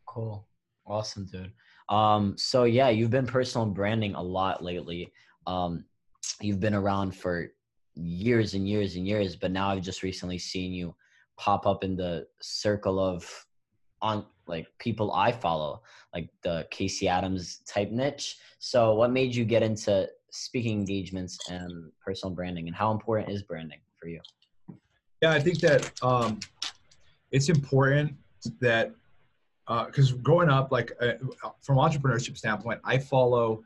Cool, 0.06 0.46
awesome, 0.86 1.26
dude. 1.26 1.52
Um, 1.88 2.36
so 2.38 2.64
yeah, 2.64 2.88
you've 2.88 3.10
been 3.10 3.26
personal 3.26 3.66
branding 3.66 4.14
a 4.14 4.22
lot 4.22 4.64
lately. 4.64 5.12
Um, 5.46 5.84
you've 6.40 6.60
been 6.60 6.74
around 6.74 7.14
for 7.16 7.48
years 7.94 8.54
and 8.54 8.68
years 8.68 8.96
and 8.96 9.06
years, 9.06 9.36
but 9.36 9.50
now 9.50 9.68
I've 9.68 9.82
just 9.82 10.02
recently 10.02 10.38
seen 10.38 10.72
you 10.72 10.94
pop 11.38 11.66
up 11.66 11.84
in 11.84 11.96
the 11.96 12.26
circle 12.40 12.98
of 12.98 13.28
on 14.00 14.26
like 14.52 14.66
people 14.78 15.12
I 15.12 15.32
follow, 15.32 15.82
like 16.14 16.28
the 16.42 16.66
Casey 16.70 17.08
Adams 17.08 17.60
type 17.66 17.90
niche. 17.90 18.36
So, 18.58 18.94
what 18.94 19.10
made 19.10 19.34
you 19.34 19.44
get 19.44 19.62
into 19.62 20.08
speaking 20.30 20.78
engagements 20.78 21.38
and 21.50 21.90
personal 22.04 22.34
branding, 22.34 22.68
and 22.68 22.76
how 22.76 22.92
important 22.92 23.30
is 23.30 23.42
branding 23.42 23.80
for 23.98 24.08
you? 24.08 24.20
Yeah, 25.22 25.32
I 25.32 25.40
think 25.40 25.58
that 25.60 25.90
um, 26.02 26.38
it's 27.32 27.48
important 27.48 28.14
that 28.60 28.92
because 29.66 30.12
uh, 30.12 30.16
growing 30.16 30.50
up, 30.50 30.70
like 30.70 30.92
uh, 31.00 31.12
from 31.62 31.78
entrepreneurship 31.78 32.36
standpoint, 32.36 32.80
I 32.84 32.98
follow, 32.98 33.64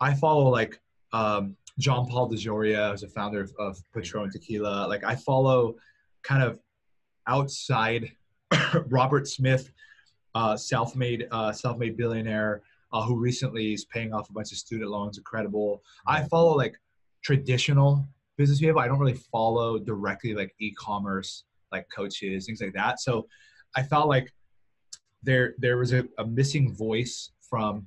I 0.00 0.14
follow 0.14 0.48
like 0.48 0.80
um, 1.12 1.56
John 1.78 2.06
Paul 2.06 2.30
DeJoria, 2.30 2.90
who's 2.90 3.04
a 3.04 3.08
founder 3.08 3.42
of, 3.42 3.54
of 3.58 3.82
Patron 3.94 4.30
Tequila. 4.30 4.88
Like 4.88 5.04
I 5.04 5.14
follow 5.14 5.76
kind 6.22 6.42
of 6.42 6.58
outside 7.26 8.10
Robert 8.88 9.28
Smith, 9.28 9.70
uh, 10.34 10.56
self-made 10.56 11.26
uh, 11.30 11.52
self-made 11.52 11.96
billionaire 11.96 12.62
uh, 12.92 13.02
who 13.02 13.16
recently 13.16 13.72
is 13.72 13.84
paying 13.84 14.12
off 14.12 14.30
a 14.30 14.32
bunch 14.32 14.52
of 14.52 14.58
student 14.58 14.90
loans. 14.90 15.18
Incredible. 15.18 15.82
I 16.06 16.24
follow 16.24 16.56
like 16.56 16.74
traditional 17.22 18.06
business 18.36 18.60
people. 18.60 18.80
I 18.80 18.88
don't 18.88 18.98
really 18.98 19.20
follow 19.32 19.78
directly 19.78 20.34
like 20.34 20.54
e-commerce, 20.60 21.44
like 21.72 21.86
coaches, 21.94 22.46
things 22.46 22.60
like 22.60 22.72
that. 22.74 23.00
So 23.00 23.26
I 23.76 23.82
felt 23.82 24.08
like 24.08 24.32
there 25.22 25.54
there 25.58 25.76
was 25.76 25.92
a, 25.92 26.04
a 26.18 26.26
missing 26.26 26.74
voice 26.74 27.32
from 27.48 27.86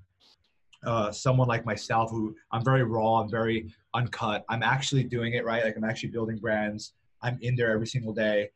uh, 0.85 1.11
someone 1.11 1.47
like 1.47 1.65
myself 1.65 2.11
who 2.11 2.35
I'm 2.51 2.63
very 2.63 2.83
raw, 2.83 3.21
I'm 3.21 3.29
very 3.29 3.73
uncut. 3.93 4.43
I'm 4.49 4.63
actually 4.63 5.03
doing 5.03 5.33
it 5.33 5.45
right. 5.45 5.63
Like 5.63 5.77
I'm 5.77 5.83
actually 5.83 6.09
building 6.09 6.37
brands. 6.37 6.93
I'm 7.21 7.37
in 7.41 7.55
there 7.55 7.71
every 7.71 7.87
single 7.87 8.13
day 8.13 8.49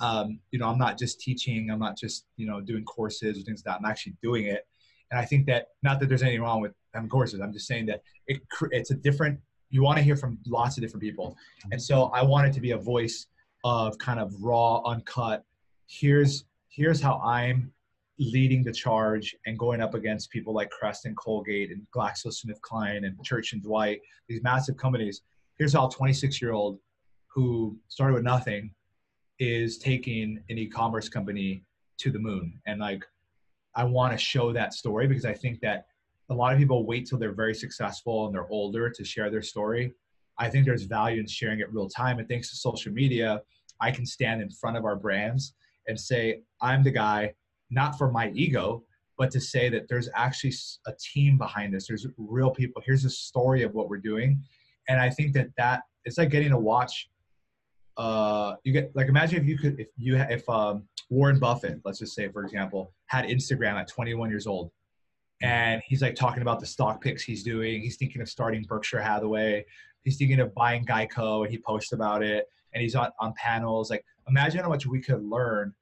um, 0.00 0.40
you 0.50 0.58
know, 0.58 0.68
I'm 0.68 0.78
not 0.78 0.98
just 0.98 1.20
teaching, 1.20 1.70
I'm 1.70 1.78
not 1.78 1.96
just, 1.96 2.26
you 2.36 2.46
know, 2.46 2.60
doing 2.60 2.84
courses 2.84 3.38
or 3.38 3.42
things 3.42 3.62
like 3.64 3.74
that. 3.74 3.78
I'm 3.84 3.90
actually 3.90 4.16
doing 4.22 4.46
it. 4.46 4.66
And 5.10 5.20
I 5.20 5.24
think 5.24 5.46
that, 5.46 5.68
not 5.82 6.00
that 6.00 6.08
there's 6.08 6.22
anything 6.22 6.42
wrong 6.42 6.60
with 6.60 6.72
having 6.92 7.08
courses, 7.08 7.40
I'm 7.40 7.52
just 7.52 7.66
saying 7.66 7.86
that 7.86 8.02
it, 8.26 8.40
it's 8.70 8.90
a 8.90 8.94
different, 8.94 9.38
you 9.70 9.82
want 9.82 9.98
to 9.98 10.02
hear 10.02 10.16
from 10.16 10.38
lots 10.46 10.76
of 10.76 10.82
different 10.82 11.02
people. 11.02 11.36
And 11.70 11.80
so 11.80 12.04
I 12.06 12.22
want 12.22 12.46
it 12.46 12.52
to 12.54 12.60
be 12.60 12.72
a 12.72 12.78
voice 12.78 13.26
of 13.64 13.96
kind 13.98 14.20
of 14.20 14.32
raw, 14.42 14.82
uncut. 14.84 15.44
Here's, 15.86 16.44
here's 16.68 17.00
how 17.00 17.20
I'm 17.24 17.72
leading 18.18 18.62
the 18.62 18.72
charge 18.72 19.34
and 19.46 19.58
going 19.58 19.80
up 19.80 19.94
against 19.94 20.30
people 20.30 20.54
like 20.54 20.70
Crest 20.70 21.06
and 21.06 21.16
Colgate 21.16 21.70
and 21.70 21.82
GlaxoSmithKline 21.94 23.06
and 23.06 23.22
Church 23.24 23.52
and 23.52 23.62
Dwight, 23.62 24.00
these 24.28 24.42
massive 24.42 24.76
companies. 24.76 25.22
Here's 25.58 25.72
how 25.72 25.88
a 25.88 25.90
26 25.90 26.40
year 26.40 26.52
old 26.52 26.78
who 27.28 27.76
started 27.88 28.14
with 28.14 28.24
nothing 28.24 28.70
is 29.38 29.78
taking 29.78 30.42
an 30.48 30.58
e-commerce 30.58 31.08
company 31.08 31.64
to 31.98 32.10
the 32.10 32.18
moon. 32.18 32.60
And 32.66 32.80
like 32.80 33.04
i 33.76 33.82
want 33.82 34.12
to 34.12 34.18
show 34.18 34.52
that 34.52 34.72
story 34.72 35.08
because 35.08 35.24
i 35.24 35.34
think 35.34 35.58
that 35.60 35.86
a 36.30 36.34
lot 36.34 36.52
of 36.52 36.58
people 36.58 36.86
wait 36.86 37.06
till 37.08 37.18
they're 37.18 37.34
very 37.34 37.54
successful 37.54 38.26
and 38.26 38.34
they're 38.34 38.48
older 38.48 38.88
to 38.88 39.04
share 39.04 39.30
their 39.30 39.42
story. 39.42 39.92
I 40.38 40.48
think 40.48 40.64
there's 40.64 40.84
value 40.84 41.20
in 41.20 41.26
sharing 41.26 41.60
it 41.60 41.72
real 41.72 41.88
time. 41.88 42.18
And 42.18 42.28
thanks 42.28 42.50
to 42.50 42.56
social 42.56 42.92
media 42.92 43.42
i 43.80 43.90
can 43.90 44.06
stand 44.06 44.40
in 44.40 44.50
front 44.50 44.76
of 44.76 44.84
our 44.84 44.96
brands 44.96 45.54
and 45.88 45.98
say 45.98 46.40
i'm 46.62 46.82
the 46.82 46.90
guy 46.90 47.34
not 47.70 47.98
for 47.98 48.10
my 48.10 48.30
ego 48.30 48.84
but 49.16 49.30
to 49.30 49.40
say 49.40 49.68
that 49.68 49.88
there's 49.88 50.08
actually 50.14 50.52
a 50.86 50.92
team 50.98 51.38
behind 51.38 51.72
this. 51.72 51.86
There's 51.86 52.06
real 52.16 52.50
people. 52.50 52.82
Here's 52.84 53.04
a 53.04 53.10
story 53.10 53.62
of 53.62 53.72
what 53.72 53.88
we're 53.88 53.98
doing. 53.98 54.42
And 54.88 55.00
i 55.00 55.08
think 55.08 55.32
that 55.34 55.48
that 55.56 55.82
it's 56.04 56.18
like 56.18 56.30
getting 56.30 56.50
to 56.50 56.58
watch 56.58 57.08
uh, 57.96 58.56
you 58.64 58.72
get 58.72 58.94
like 58.94 59.08
imagine 59.08 59.40
if 59.40 59.46
you 59.46 59.56
could 59.56 59.78
if 59.78 59.88
you 59.96 60.16
if 60.16 60.48
um, 60.48 60.84
Warren 61.10 61.38
Buffett, 61.38 61.80
let's 61.84 61.98
just 61.98 62.14
say 62.14 62.28
for 62.28 62.44
example, 62.44 62.92
had 63.06 63.26
Instagram 63.26 63.74
at 63.74 63.88
21 63.88 64.30
years 64.30 64.46
old, 64.46 64.70
and 65.42 65.82
he's 65.86 66.02
like 66.02 66.14
talking 66.14 66.42
about 66.42 66.60
the 66.60 66.66
stock 66.66 67.00
picks 67.00 67.22
he's 67.22 67.42
doing. 67.42 67.80
He's 67.80 67.96
thinking 67.96 68.20
of 68.20 68.28
starting 68.28 68.64
Berkshire 68.64 69.00
Hathaway. 69.00 69.64
He's 70.02 70.16
thinking 70.16 70.40
of 70.40 70.54
buying 70.54 70.84
Geico, 70.84 71.42
and 71.42 71.50
he 71.50 71.58
posts 71.58 71.92
about 71.92 72.22
it. 72.22 72.46
And 72.72 72.82
he's 72.82 72.96
on 72.96 73.10
on 73.20 73.32
panels. 73.36 73.90
Like 73.90 74.04
imagine 74.28 74.60
how 74.60 74.68
much 74.68 74.86
we 74.86 75.00
could 75.00 75.22
learn 75.22 75.72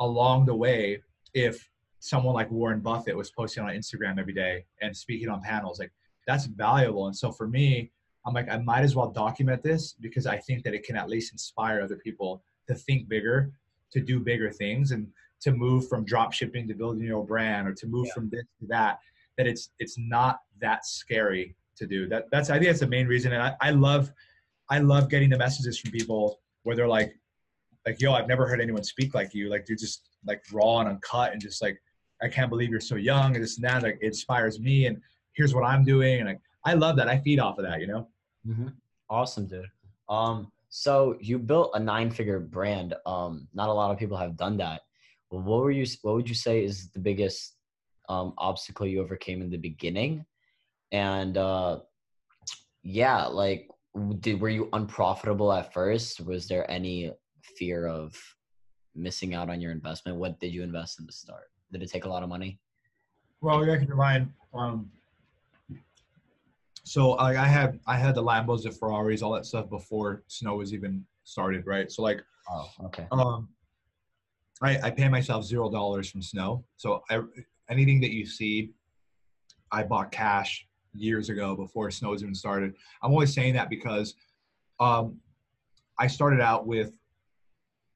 along 0.00 0.46
the 0.46 0.54
way 0.54 1.00
if 1.34 1.68
someone 2.00 2.34
like 2.34 2.50
Warren 2.50 2.80
Buffett 2.80 3.16
was 3.16 3.30
posting 3.30 3.62
on 3.62 3.70
Instagram 3.70 4.18
every 4.18 4.32
day 4.32 4.64
and 4.80 4.96
speaking 4.96 5.28
on 5.28 5.40
panels. 5.42 5.78
Like 5.78 5.92
that's 6.26 6.46
valuable. 6.46 7.06
And 7.06 7.16
so 7.16 7.30
for 7.30 7.46
me, 7.46 7.92
I'm 8.26 8.34
like, 8.34 8.50
I 8.50 8.58
might 8.58 8.82
as 8.82 8.94
well 8.94 9.08
document 9.08 9.62
this 9.62 9.94
because 10.00 10.26
I 10.26 10.36
think 10.36 10.62
that 10.64 10.74
it 10.74 10.84
can 10.84 10.96
at 10.96 11.08
least 11.08 11.32
inspire 11.32 11.80
other 11.80 11.96
people 11.96 12.42
to 12.68 12.74
think 12.74 13.08
bigger, 13.08 13.52
to 13.92 14.00
do 14.00 14.20
bigger 14.20 14.50
things, 14.50 14.90
and 14.90 15.08
to 15.40 15.52
move 15.52 15.88
from 15.88 16.04
drop 16.04 16.32
shipping 16.32 16.68
to 16.68 16.74
building 16.74 17.02
your 17.02 17.18
own 17.18 17.26
brand 17.26 17.66
or 17.66 17.72
to 17.74 17.86
move 17.86 18.06
yeah. 18.06 18.12
from 18.14 18.28
this 18.30 18.44
to 18.60 18.66
that. 18.66 18.98
That 19.38 19.46
it's 19.46 19.70
it's 19.78 19.96
not 19.96 20.40
that 20.60 20.84
scary 20.84 21.54
to 21.76 21.86
do. 21.86 22.08
That 22.08 22.30
that's 22.30 22.50
I 22.50 22.54
think 22.54 22.66
that's 22.66 22.80
the 22.80 22.86
main 22.86 23.06
reason. 23.06 23.32
And 23.32 23.42
I, 23.42 23.54
I 23.60 23.70
love 23.70 24.12
I 24.68 24.78
love 24.78 25.08
getting 25.08 25.30
the 25.30 25.38
messages 25.38 25.78
from 25.78 25.90
people 25.90 26.40
where 26.62 26.76
they're 26.76 26.88
like, 26.88 27.16
like, 27.86 28.00
yo, 28.00 28.12
I've 28.12 28.28
never 28.28 28.46
heard 28.46 28.60
anyone 28.60 28.84
speak 28.84 29.14
like 29.14 29.34
you. 29.34 29.48
Like 29.48 29.64
you're 29.68 29.78
just 29.78 30.10
like 30.26 30.44
raw 30.52 30.80
and 30.80 30.88
uncut 30.88 31.32
and 31.32 31.40
just 31.40 31.62
like, 31.62 31.80
I 32.22 32.28
can't 32.28 32.50
believe 32.50 32.70
you're 32.70 32.80
so 32.80 32.96
young 32.96 33.34
and 33.34 33.42
this 33.42 33.56
and 33.56 33.64
that. 33.64 33.82
Like 33.82 33.98
it 34.00 34.06
inspires 34.06 34.60
me 34.60 34.86
and 34.86 35.00
here's 35.32 35.54
what 35.54 35.64
I'm 35.64 35.84
doing. 35.84 36.20
And 36.20 36.28
like 36.28 36.40
I 36.64 36.74
love 36.74 36.96
that. 36.96 37.08
I 37.08 37.18
feed 37.18 37.40
off 37.40 37.58
of 37.58 37.64
that, 37.64 37.80
you 37.80 37.86
know? 37.86 38.08
Mm-hmm. 38.46 38.68
Awesome, 39.08 39.46
dude. 39.46 39.66
Um, 40.08 40.50
so 40.68 41.16
you 41.20 41.38
built 41.38 41.72
a 41.74 41.80
nine 41.80 42.10
figure 42.10 42.38
brand. 42.38 42.94
Um, 43.06 43.48
not 43.54 43.68
a 43.68 43.72
lot 43.72 43.90
of 43.90 43.98
people 43.98 44.16
have 44.16 44.36
done 44.36 44.56
that. 44.58 44.82
Well, 45.30 45.42
what 45.42 45.62
were 45.62 45.70
you 45.70 45.86
what 46.02 46.14
would 46.14 46.28
you 46.28 46.34
say 46.34 46.64
is 46.64 46.90
the 46.90 46.98
biggest 46.98 47.56
um, 48.08 48.34
obstacle 48.38 48.86
you 48.86 49.00
overcame 49.00 49.40
in 49.42 49.50
the 49.50 49.58
beginning? 49.58 50.24
And 50.92 51.36
uh, 51.36 51.80
yeah, 52.82 53.26
like 53.26 53.68
did 54.20 54.40
were 54.40 54.48
you 54.48 54.68
unprofitable 54.72 55.52
at 55.52 55.72
first? 55.72 56.20
Was 56.20 56.46
there 56.46 56.70
any 56.70 57.12
fear 57.56 57.86
of 57.86 58.16
missing 58.94 59.34
out 59.34 59.50
on 59.50 59.60
your 59.60 59.72
investment? 59.72 60.18
What 60.18 60.38
did 60.40 60.52
you 60.52 60.62
invest 60.62 61.00
in 61.00 61.06
to 61.06 61.12
start? 61.12 61.50
Did 61.72 61.82
it 61.82 61.90
take 61.90 62.04
a 62.04 62.08
lot 62.08 62.22
of 62.22 62.28
money? 62.28 62.60
Well, 63.40 63.64
you 63.64 63.70
have 63.70 63.80
to 63.80 63.86
remind 63.86 64.32
um, 64.52 64.90
so 66.90 67.10
like 67.10 67.36
I 67.36 67.46
had 67.46 67.78
I 67.86 67.96
had 67.96 68.16
the 68.16 68.22
Lambos, 68.22 68.64
the 68.64 68.72
Ferraris, 68.72 69.22
all 69.22 69.30
that 69.34 69.46
stuff 69.46 69.70
before 69.70 70.24
snow 70.26 70.56
was 70.56 70.74
even 70.74 71.04
started, 71.22 71.64
right? 71.64 71.88
So 71.88 72.02
like, 72.02 72.20
oh, 72.50 72.68
okay. 72.86 73.06
Um, 73.12 73.48
I 74.60 74.76
I 74.82 74.90
pay 74.90 75.08
myself 75.08 75.44
zero 75.44 75.70
dollars 75.70 76.10
from 76.10 76.20
snow. 76.20 76.64
So 76.78 77.04
I, 77.08 77.20
anything 77.68 78.00
that 78.00 78.10
you 78.10 78.26
see, 78.26 78.72
I 79.70 79.84
bought 79.84 80.10
cash 80.10 80.66
years 80.92 81.28
ago 81.30 81.54
before 81.54 81.92
snow's 81.92 82.24
even 82.24 82.34
started. 82.34 82.74
I'm 83.04 83.12
always 83.12 83.32
saying 83.32 83.54
that 83.54 83.70
because, 83.70 84.16
um, 84.80 85.20
I 85.96 86.08
started 86.08 86.40
out 86.40 86.66
with 86.66 86.92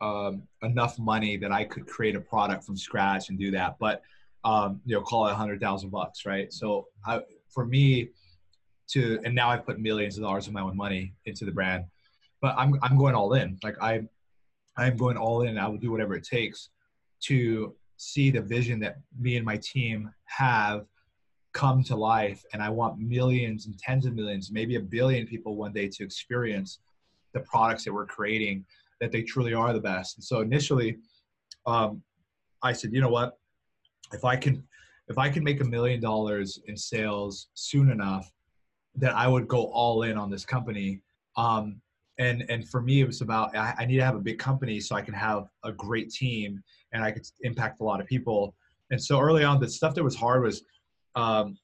um, 0.00 0.44
enough 0.62 1.00
money 1.00 1.36
that 1.38 1.50
I 1.50 1.64
could 1.64 1.88
create 1.88 2.14
a 2.14 2.20
product 2.20 2.62
from 2.62 2.76
scratch 2.76 3.28
and 3.28 3.40
do 3.40 3.50
that. 3.50 3.74
But 3.80 4.02
um, 4.44 4.80
you 4.86 4.94
know, 4.94 5.02
call 5.02 5.26
it 5.26 5.32
a 5.32 5.34
hundred 5.34 5.60
thousand 5.60 5.90
bucks, 5.90 6.24
right? 6.24 6.52
So 6.52 6.86
I, 7.04 7.22
for 7.48 7.66
me, 7.66 8.10
to 8.88 9.19
and 9.25 9.35
now 9.35 9.50
I've 9.50 9.64
put 9.64 9.79
millions 9.79 10.17
of 10.17 10.23
dollars 10.23 10.47
of 10.47 10.53
my 10.53 10.61
own 10.61 10.76
money 10.76 11.14
into 11.26 11.45
the 11.45 11.53
brand, 11.53 11.85
but 12.41 12.55
I'm 12.57 12.79
I'm 12.83 12.97
going 12.97 13.14
all 13.14 13.35
in. 13.35 13.59
Like 13.62 13.76
I, 13.81 14.03
I'm 14.76 14.97
going 14.97 15.17
all 15.17 15.43
in. 15.43 15.59
I 15.59 15.69
will 15.69 15.79
do 15.79 15.91
whatever 15.91 16.14
it 16.14 16.25
takes 16.25 16.71
to 17.25 17.75
see 17.97 18.31
the 18.31 18.41
vision 18.41 18.81
that 18.81 18.99
me 19.19 19.37
and 19.37 19.47
my 19.47 19.57
team 19.59 20.11
have 20.25 20.85
come 21.53 21.85
to 21.85 21.95
life 21.95 22.45
and 22.53 22.61
i 22.61 22.69
want 22.69 22.99
millions 22.99 23.67
and 23.67 23.79
tens 23.79 24.07
of 24.07 24.14
millions 24.14 24.50
maybe 24.50 24.75
a 24.75 24.81
billion 24.81 25.26
people 25.26 25.57
one 25.57 25.73
day 25.73 25.88
to 25.88 26.03
experience 26.03 26.81
the 27.33 27.41
products 27.41 27.85
that 27.85 27.93
we're 27.93 28.07
creating 28.07 28.64
that 29.00 29.12
they 29.12 29.23
truly 29.23 29.55
are 29.55 29.73
the 29.73 29.81
best 29.81 30.17
and 30.17 30.25
so 30.25 30.41
initially 30.41 30.99
um, 31.67 32.03
i 32.62 32.73
said 32.73 32.93
you 32.93 33.00
know 33.00 33.09
what 33.09 33.38
if 34.12 34.25
i 34.25 34.35
can 34.35 34.62
if 35.09 35.17
i 35.17 35.29
can 35.29 35.45
make 35.45 35.61
a 35.61 35.64
million 35.64 36.00
dollars 36.00 36.59
in 36.67 36.76
sales 36.76 37.49
soon 37.55 37.91
enough 37.91 38.31
that 38.96 39.14
I 39.14 39.26
would 39.26 39.48
go 39.48 39.64
all 39.66 40.02
in 40.02 40.16
on 40.16 40.30
this 40.30 40.44
company. 40.44 41.00
Um, 41.36 41.80
and 42.18 42.44
and 42.48 42.68
for 42.68 42.80
me, 42.80 43.00
it 43.00 43.06
was 43.06 43.20
about 43.20 43.56
I, 43.56 43.74
I 43.78 43.86
need 43.86 43.96
to 43.96 44.04
have 44.04 44.14
a 44.14 44.20
big 44.20 44.38
company 44.38 44.80
so 44.80 44.94
I 44.94 45.02
can 45.02 45.14
have 45.14 45.48
a 45.64 45.72
great 45.72 46.10
team 46.10 46.62
and 46.92 47.02
I 47.02 47.10
could 47.10 47.26
impact 47.40 47.80
a 47.80 47.84
lot 47.84 48.00
of 48.00 48.06
people. 48.06 48.54
And 48.90 49.02
so 49.02 49.18
early 49.20 49.42
on, 49.42 49.60
the 49.60 49.68
stuff 49.68 49.94
that 49.96 50.04
was 50.04 50.14
hard 50.14 50.42
was 50.42 50.62
um, 51.16 51.58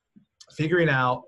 figuring 0.53 0.89
out 0.89 1.23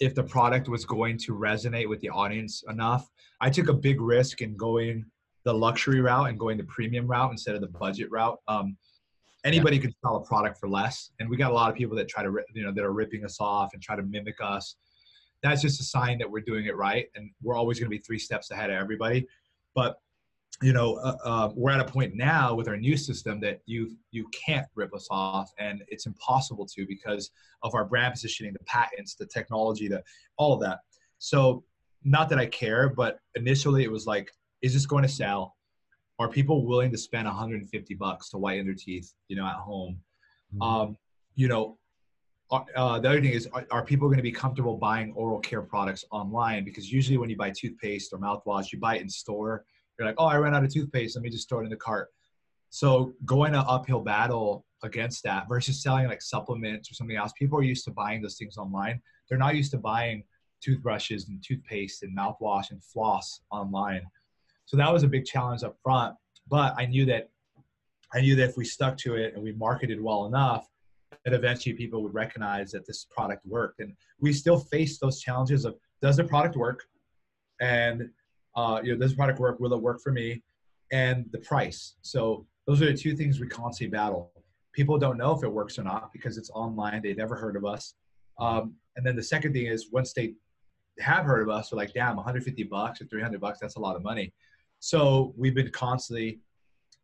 if 0.00 0.14
the 0.14 0.22
product 0.22 0.68
was 0.68 0.84
going 0.84 1.18
to 1.18 1.32
resonate 1.32 1.88
with 1.88 2.00
the 2.00 2.08
audience 2.08 2.64
enough. 2.68 3.08
I 3.40 3.50
took 3.50 3.68
a 3.68 3.72
big 3.72 4.00
risk 4.00 4.42
in 4.42 4.56
going 4.56 5.04
the 5.44 5.52
luxury 5.52 6.00
route 6.00 6.28
and 6.28 6.38
going 6.38 6.56
the 6.56 6.64
premium 6.64 7.06
route 7.06 7.30
instead 7.30 7.54
of 7.54 7.60
the 7.60 7.68
budget 7.68 8.10
route. 8.10 8.38
Um, 8.48 8.76
anybody 9.44 9.76
yeah. 9.76 9.82
could 9.82 9.94
sell 10.04 10.16
a 10.16 10.24
product 10.24 10.58
for 10.58 10.68
less, 10.68 11.10
and 11.20 11.28
we 11.28 11.36
got 11.36 11.50
a 11.50 11.54
lot 11.54 11.70
of 11.70 11.76
people 11.76 11.96
that 11.96 12.08
try 12.08 12.22
to, 12.22 12.32
you 12.54 12.64
know, 12.64 12.72
that 12.72 12.84
are 12.84 12.92
ripping 12.92 13.24
us 13.24 13.38
off 13.40 13.70
and 13.72 13.82
try 13.82 13.96
to 13.96 14.02
mimic 14.02 14.36
us 14.42 14.76
that's 15.42 15.62
just 15.62 15.80
a 15.80 15.84
sign 15.84 16.18
that 16.18 16.30
we're 16.30 16.40
doing 16.40 16.66
it 16.66 16.76
right 16.76 17.06
and 17.14 17.30
we're 17.42 17.54
always 17.54 17.78
going 17.78 17.90
to 17.90 17.96
be 17.96 18.02
three 18.02 18.18
steps 18.18 18.50
ahead 18.50 18.70
of 18.70 18.76
everybody. 18.76 19.26
But 19.74 20.00
you 20.62 20.72
know 20.72 20.96
uh, 20.96 21.16
uh, 21.24 21.52
we're 21.54 21.70
at 21.70 21.80
a 21.80 21.84
point 21.84 22.14
now 22.14 22.54
with 22.54 22.68
our 22.68 22.76
new 22.76 22.96
system 22.96 23.38
that 23.40 23.60
you 23.66 23.96
you 24.10 24.28
can't 24.28 24.66
rip 24.74 24.92
us 24.92 25.06
off 25.10 25.52
and 25.58 25.84
it's 25.88 26.06
impossible 26.06 26.66
to 26.66 26.86
because 26.86 27.30
of 27.62 27.74
our 27.74 27.84
brand 27.84 28.12
positioning 28.12 28.52
the 28.52 28.64
patents 28.64 29.14
the 29.14 29.26
technology 29.26 29.88
the 29.88 30.02
all 30.36 30.52
of 30.52 30.60
that. 30.60 30.80
So 31.18 31.64
not 32.04 32.28
that 32.28 32.38
i 32.38 32.46
care 32.46 32.88
but 32.88 33.18
initially 33.34 33.82
it 33.82 33.90
was 33.90 34.06
like 34.06 34.32
is 34.62 34.72
this 34.72 34.86
going 34.86 35.02
to 35.02 35.08
sell? 35.08 35.54
Are 36.18 36.28
people 36.28 36.66
willing 36.66 36.90
to 36.90 36.98
spend 36.98 37.26
150 37.26 37.94
bucks 37.94 38.28
to 38.30 38.38
whiten 38.38 38.66
their 38.66 38.74
teeth 38.74 39.12
you 39.28 39.36
know 39.36 39.46
at 39.46 39.56
home? 39.56 40.00
Mm-hmm. 40.54 40.62
um, 40.62 40.96
you 41.34 41.46
know 41.46 41.78
uh, 42.50 42.60
uh, 42.74 42.98
the 42.98 43.08
other 43.08 43.20
thing 43.20 43.32
is, 43.32 43.46
are, 43.52 43.66
are 43.70 43.84
people 43.84 44.08
going 44.08 44.18
to 44.18 44.22
be 44.22 44.32
comfortable 44.32 44.76
buying 44.76 45.12
oral 45.12 45.38
care 45.40 45.62
products 45.62 46.04
online? 46.10 46.64
Because 46.64 46.90
usually 46.90 47.18
when 47.18 47.28
you 47.28 47.36
buy 47.36 47.50
toothpaste 47.50 48.12
or 48.12 48.18
mouthwash, 48.18 48.72
you 48.72 48.78
buy 48.78 48.96
it 48.96 49.02
in 49.02 49.08
store. 49.08 49.64
You're 49.98 50.06
like, 50.06 50.16
oh, 50.18 50.26
I 50.26 50.36
ran 50.36 50.54
out 50.54 50.64
of 50.64 50.72
toothpaste. 50.72 51.16
Let 51.16 51.22
me 51.22 51.30
just 51.30 51.48
throw 51.48 51.60
it 51.60 51.64
in 51.64 51.70
the 51.70 51.76
cart. 51.76 52.08
So 52.70 53.12
going 53.24 53.54
an 53.54 53.64
uphill 53.66 54.00
battle 54.00 54.64
against 54.82 55.22
that 55.24 55.48
versus 55.48 55.82
selling 55.82 56.06
like 56.06 56.22
supplements 56.22 56.90
or 56.90 56.94
something 56.94 57.16
else, 57.16 57.32
people 57.38 57.58
are 57.58 57.62
used 57.62 57.84
to 57.84 57.90
buying 57.90 58.22
those 58.22 58.36
things 58.36 58.56
online. 58.56 59.00
They're 59.28 59.38
not 59.38 59.56
used 59.56 59.70
to 59.72 59.78
buying 59.78 60.24
toothbrushes 60.62 61.28
and 61.28 61.42
toothpaste 61.42 62.02
and 62.02 62.16
mouthwash 62.16 62.70
and 62.70 62.82
floss 62.82 63.40
online. 63.50 64.02
So 64.66 64.76
that 64.76 64.92
was 64.92 65.02
a 65.02 65.08
big 65.08 65.24
challenge 65.24 65.62
up 65.64 65.76
front. 65.82 66.14
But 66.48 66.74
I 66.78 66.86
knew 66.86 67.04
that 67.06 67.30
I 68.12 68.22
knew 68.22 68.36
that 68.36 68.50
if 68.50 68.56
we 68.56 68.64
stuck 68.64 68.96
to 68.98 69.16
it 69.16 69.34
and 69.34 69.42
we 69.42 69.52
marketed 69.52 70.00
well 70.00 70.24
enough, 70.24 70.66
that 71.24 71.34
eventually 71.34 71.74
people 71.74 72.02
would 72.02 72.14
recognize 72.14 72.70
that 72.72 72.86
this 72.86 73.06
product 73.10 73.44
worked. 73.46 73.80
And 73.80 73.94
we 74.20 74.32
still 74.32 74.58
face 74.58 74.98
those 74.98 75.20
challenges 75.20 75.64
of 75.64 75.76
does 76.00 76.16
the 76.16 76.24
product 76.24 76.56
work? 76.56 76.84
And 77.60 78.10
uh, 78.56 78.80
you 78.82 78.92
know, 78.92 78.98
does 78.98 79.12
the 79.12 79.16
product 79.16 79.38
work? 79.38 79.60
Will 79.60 79.72
it 79.72 79.80
work 79.80 80.00
for 80.02 80.12
me? 80.12 80.42
And 80.90 81.26
the 81.32 81.38
price. 81.38 81.94
So 82.02 82.46
those 82.66 82.82
are 82.82 82.86
the 82.86 82.96
two 82.96 83.16
things 83.16 83.40
we 83.40 83.48
constantly 83.48 83.90
battle. 83.90 84.32
People 84.72 84.98
don't 84.98 85.18
know 85.18 85.34
if 85.36 85.42
it 85.42 85.52
works 85.52 85.78
or 85.78 85.82
not 85.82 86.12
because 86.12 86.38
it's 86.38 86.50
online. 86.50 87.02
They've 87.02 87.16
never 87.16 87.36
heard 87.36 87.56
of 87.56 87.64
us. 87.64 87.94
Um, 88.38 88.74
and 88.96 89.04
then 89.04 89.16
the 89.16 89.22
second 89.22 89.52
thing 89.52 89.66
is 89.66 89.88
once 89.92 90.12
they 90.12 90.34
have 91.00 91.24
heard 91.24 91.42
of 91.42 91.48
us, 91.48 91.70
they're 91.70 91.76
like, 91.76 91.92
damn, 91.94 92.16
150 92.16 92.62
bucks 92.64 93.00
or 93.00 93.06
300 93.06 93.40
bucks, 93.40 93.58
that's 93.60 93.76
a 93.76 93.80
lot 93.80 93.96
of 93.96 94.02
money. 94.02 94.32
So 94.80 95.34
we've 95.36 95.54
been 95.54 95.70
constantly 95.70 96.40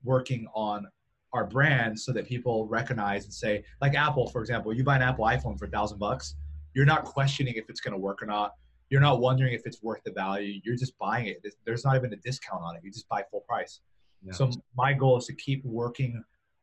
working 0.05 0.47
on 0.55 0.87
our 1.35 1.45
brand 1.45 1.99
so 1.99 2.13
that 2.13 2.27
people 2.27 2.67
recognize 2.69 3.25
and 3.25 3.35
say, 3.35 3.65
like 3.83 3.95
Apple, 3.95 4.29
for 4.29 4.41
example, 4.41 4.73
you 4.73 4.85
buy 4.85 4.97
an 4.97 5.03
Apple 5.03 5.25
iPhone 5.25 5.59
for 5.59 5.67
a 5.67 5.69
thousand 5.69 5.99
bucks, 5.99 6.37
you're 6.75 6.87
not 6.87 7.05
questioning 7.05 7.55
if 7.57 7.69
it's 7.69 7.81
going 7.81 7.93
to 7.93 7.99
work 7.99 8.23
or 8.23 8.27
not. 8.27 8.55
You're 8.89 9.01
not 9.01 9.21
wondering 9.21 9.53
if 9.53 9.63
it's 9.67 9.83
worth 9.83 10.03
the 10.05 10.13
value. 10.13 10.61
You're 10.65 10.77
just 10.77 10.97
buying 10.99 11.27
it. 11.27 11.45
There's 11.67 11.85
not 11.85 11.97
even 11.97 12.13
a 12.13 12.17
discount 12.17 12.63
on 12.63 12.77
it. 12.77 12.83
You 12.85 12.93
just 12.93 13.09
buy 13.09 13.25
full 13.31 13.41
price. 13.41 13.81
Yeah. 14.23 14.33
So 14.33 14.51
my 14.77 14.93
goal 14.93 15.19
is 15.19 15.27
to 15.27 15.35
keep 15.35 15.65
working 15.65 16.23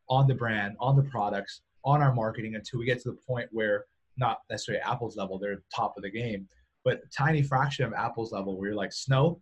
on 0.10 0.28
the 0.28 0.36
brand, 0.36 0.76
on 0.80 0.96
the 0.96 1.04
products, 1.04 1.62
on 1.84 2.02
our 2.02 2.14
marketing 2.14 2.56
until 2.56 2.80
we 2.80 2.86
get 2.86 3.02
to 3.02 3.10
the 3.10 3.18
point 3.28 3.50
where 3.52 3.86
not 4.18 4.40
necessarily 4.50 4.82
Apple's 4.84 5.18
level, 5.18 5.38
they're 5.38 5.64
top 5.76 5.98
of 5.98 6.04
the 6.04 6.10
game, 6.10 6.48
but 6.86 7.02
tiny 7.12 7.42
fraction 7.42 7.86
of 7.86 7.94
Apple's 7.94 8.32
level 8.32 8.58
where 8.58 8.70
you're 8.70 8.78
like, 8.78 8.94
snow, 8.94 9.42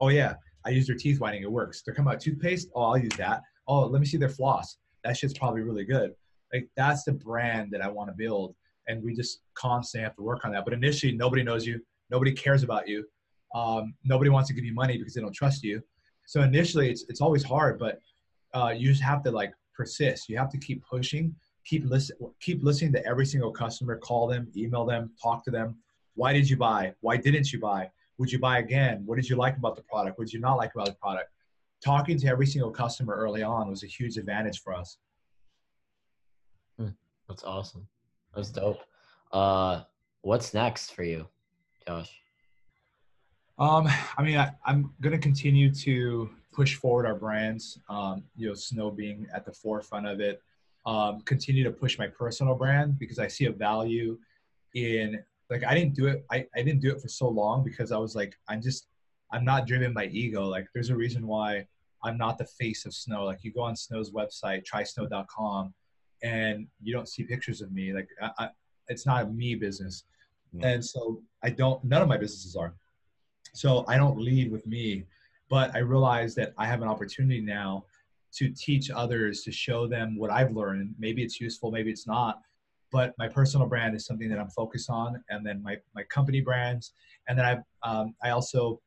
oh 0.00 0.08
yeah, 0.08 0.34
I 0.64 0.70
use 0.70 0.86
their 0.86 0.96
teeth 0.96 1.20
whitening, 1.20 1.42
it 1.42 1.52
works. 1.52 1.82
They're 1.82 1.94
coming 1.94 2.12
out 2.12 2.20
toothpaste, 2.20 2.68
oh 2.74 2.82
I'll 2.82 2.98
use 2.98 3.16
that 3.18 3.42
oh, 3.68 3.86
let 3.86 4.00
me 4.00 4.06
see 4.06 4.16
their 4.16 4.28
floss. 4.28 4.78
That 5.04 5.16
shit's 5.16 5.38
probably 5.38 5.60
really 5.60 5.84
good. 5.84 6.14
Like 6.52 6.68
that's 6.76 7.04
the 7.04 7.12
brand 7.12 7.70
that 7.72 7.82
I 7.82 7.88
want 7.88 8.10
to 8.10 8.14
build. 8.16 8.54
And 8.88 9.02
we 9.02 9.14
just 9.14 9.40
constantly 9.54 10.04
have 10.04 10.16
to 10.16 10.22
work 10.22 10.44
on 10.44 10.52
that. 10.52 10.64
But 10.64 10.72
initially, 10.72 11.12
nobody 11.12 11.42
knows 11.42 11.66
you. 11.66 11.80
Nobody 12.10 12.32
cares 12.32 12.62
about 12.62 12.88
you. 12.88 13.04
Um, 13.54 13.94
nobody 14.04 14.30
wants 14.30 14.48
to 14.48 14.54
give 14.54 14.64
you 14.64 14.74
money 14.74 14.96
because 14.96 15.14
they 15.14 15.20
don't 15.20 15.34
trust 15.34 15.62
you. 15.62 15.82
So 16.26 16.42
initially, 16.42 16.90
it's 16.90 17.04
it's 17.08 17.20
always 17.20 17.44
hard, 17.44 17.78
but 17.78 18.00
uh, 18.54 18.72
you 18.76 18.88
just 18.88 19.02
have 19.02 19.22
to 19.24 19.30
like 19.30 19.52
persist. 19.76 20.28
You 20.28 20.38
have 20.38 20.50
to 20.50 20.58
keep 20.58 20.82
pushing, 20.84 21.34
keep 21.64 21.84
listen, 21.84 22.16
keep 22.40 22.62
listening 22.62 22.92
to 22.94 23.06
every 23.06 23.26
single 23.26 23.52
customer. 23.52 23.96
Call 23.96 24.26
them, 24.26 24.48
email 24.56 24.84
them, 24.84 25.10
talk 25.22 25.44
to 25.44 25.50
them. 25.50 25.76
Why 26.14 26.32
did 26.32 26.48
you 26.48 26.56
buy? 26.56 26.94
Why 27.00 27.16
didn't 27.16 27.52
you 27.52 27.60
buy? 27.60 27.90
Would 28.18 28.32
you 28.32 28.38
buy 28.38 28.58
again? 28.58 29.02
What 29.06 29.16
did 29.16 29.28
you 29.28 29.36
like 29.36 29.56
about 29.56 29.76
the 29.76 29.82
product? 29.82 30.18
What 30.18 30.26
did 30.26 30.34
you 30.34 30.40
not 30.40 30.56
like 30.56 30.74
about 30.74 30.86
the 30.86 30.94
product? 30.94 31.30
Talking 31.84 32.18
to 32.18 32.26
every 32.26 32.46
single 32.46 32.70
customer 32.70 33.14
early 33.14 33.42
on 33.42 33.70
was 33.70 33.82
a 33.82 33.86
huge 33.86 34.16
advantage 34.16 34.60
for 34.60 34.74
us. 34.74 34.98
Hmm, 36.78 36.88
that's 37.28 37.44
awesome. 37.44 37.86
That's 38.34 38.50
dope. 38.50 38.82
Uh, 39.32 39.82
what's 40.22 40.54
next 40.54 40.94
for 40.94 41.02
you, 41.02 41.26
Josh? 41.86 42.10
Um, 43.58 43.88
I 44.16 44.22
mean, 44.22 44.36
I, 44.36 44.52
am 44.66 44.94
going 45.00 45.12
to 45.12 45.18
continue 45.18 45.72
to 45.74 46.30
push 46.52 46.76
forward 46.76 47.06
our 47.06 47.14
brands. 47.14 47.78
Um, 47.88 48.24
you 48.36 48.48
know, 48.48 48.54
Snow 48.54 48.90
being 48.90 49.26
at 49.34 49.44
the 49.44 49.52
forefront 49.52 50.06
of 50.06 50.20
it. 50.20 50.42
Um, 50.86 51.20
continue 51.22 51.64
to 51.64 51.70
push 51.70 51.98
my 51.98 52.06
personal 52.06 52.54
brand 52.54 52.98
because 52.98 53.18
I 53.18 53.28
see 53.28 53.46
a 53.46 53.52
value 53.52 54.18
in 54.74 55.22
like 55.50 55.64
I 55.64 55.74
didn't 55.74 55.94
do 55.94 56.06
it. 56.06 56.24
I, 56.30 56.46
I 56.54 56.62
didn't 56.62 56.80
do 56.80 56.90
it 56.92 57.00
for 57.00 57.08
so 57.08 57.28
long 57.28 57.64
because 57.64 57.90
I 57.90 57.98
was 57.98 58.14
like 58.14 58.34
I'm 58.48 58.62
just 58.62 58.86
I'm 59.32 59.44
not 59.44 59.66
driven 59.66 59.92
by 59.92 60.06
ego. 60.06 60.44
Like 60.44 60.66
there's 60.74 60.90
a 60.90 60.96
reason 60.96 61.26
why 61.26 61.66
I'm 62.02 62.16
not 62.16 62.38
the 62.38 62.46
face 62.46 62.86
of 62.86 62.94
Snow. 62.94 63.24
Like 63.24 63.38
you 63.42 63.52
go 63.52 63.62
on 63.62 63.76
Snow's 63.76 64.10
website, 64.10 64.64
trysnow.com, 64.64 65.74
and 66.22 66.66
you 66.82 66.92
don't 66.92 67.08
see 67.08 67.24
pictures 67.24 67.60
of 67.60 67.72
me. 67.72 67.92
Like 67.92 68.08
I, 68.20 68.30
I, 68.38 68.48
it's 68.88 69.06
not 69.06 69.24
a 69.24 69.26
me 69.26 69.54
business, 69.54 70.04
mm-hmm. 70.54 70.64
and 70.64 70.84
so 70.84 71.20
I 71.42 71.50
don't. 71.50 71.82
None 71.84 72.02
of 72.02 72.08
my 72.08 72.16
businesses 72.16 72.56
are. 72.56 72.74
So 73.54 73.84
I 73.88 73.96
don't 73.96 74.18
lead 74.18 74.52
with 74.52 74.66
me, 74.66 75.04
but 75.48 75.74
I 75.74 75.78
realize 75.78 76.34
that 76.36 76.52
I 76.58 76.66
have 76.66 76.82
an 76.82 76.88
opportunity 76.88 77.40
now 77.40 77.84
to 78.34 78.50
teach 78.50 78.90
others 78.90 79.42
to 79.42 79.52
show 79.52 79.86
them 79.86 80.16
what 80.18 80.30
I've 80.30 80.52
learned. 80.52 80.94
Maybe 80.98 81.22
it's 81.22 81.40
useful, 81.40 81.70
maybe 81.70 81.90
it's 81.90 82.06
not. 82.06 82.40
But 82.90 83.14
my 83.18 83.28
personal 83.28 83.66
brand 83.66 83.94
is 83.96 84.06
something 84.06 84.28
that 84.30 84.38
I'm 84.38 84.50
focused 84.50 84.88
on, 84.88 85.22
and 85.28 85.44
then 85.44 85.62
my 85.62 85.76
my 85.94 86.04
company 86.04 86.40
brands, 86.40 86.92
and 87.28 87.38
then 87.38 87.44
I 87.44 87.88
um, 87.88 88.14
I 88.22 88.30
also 88.30 88.80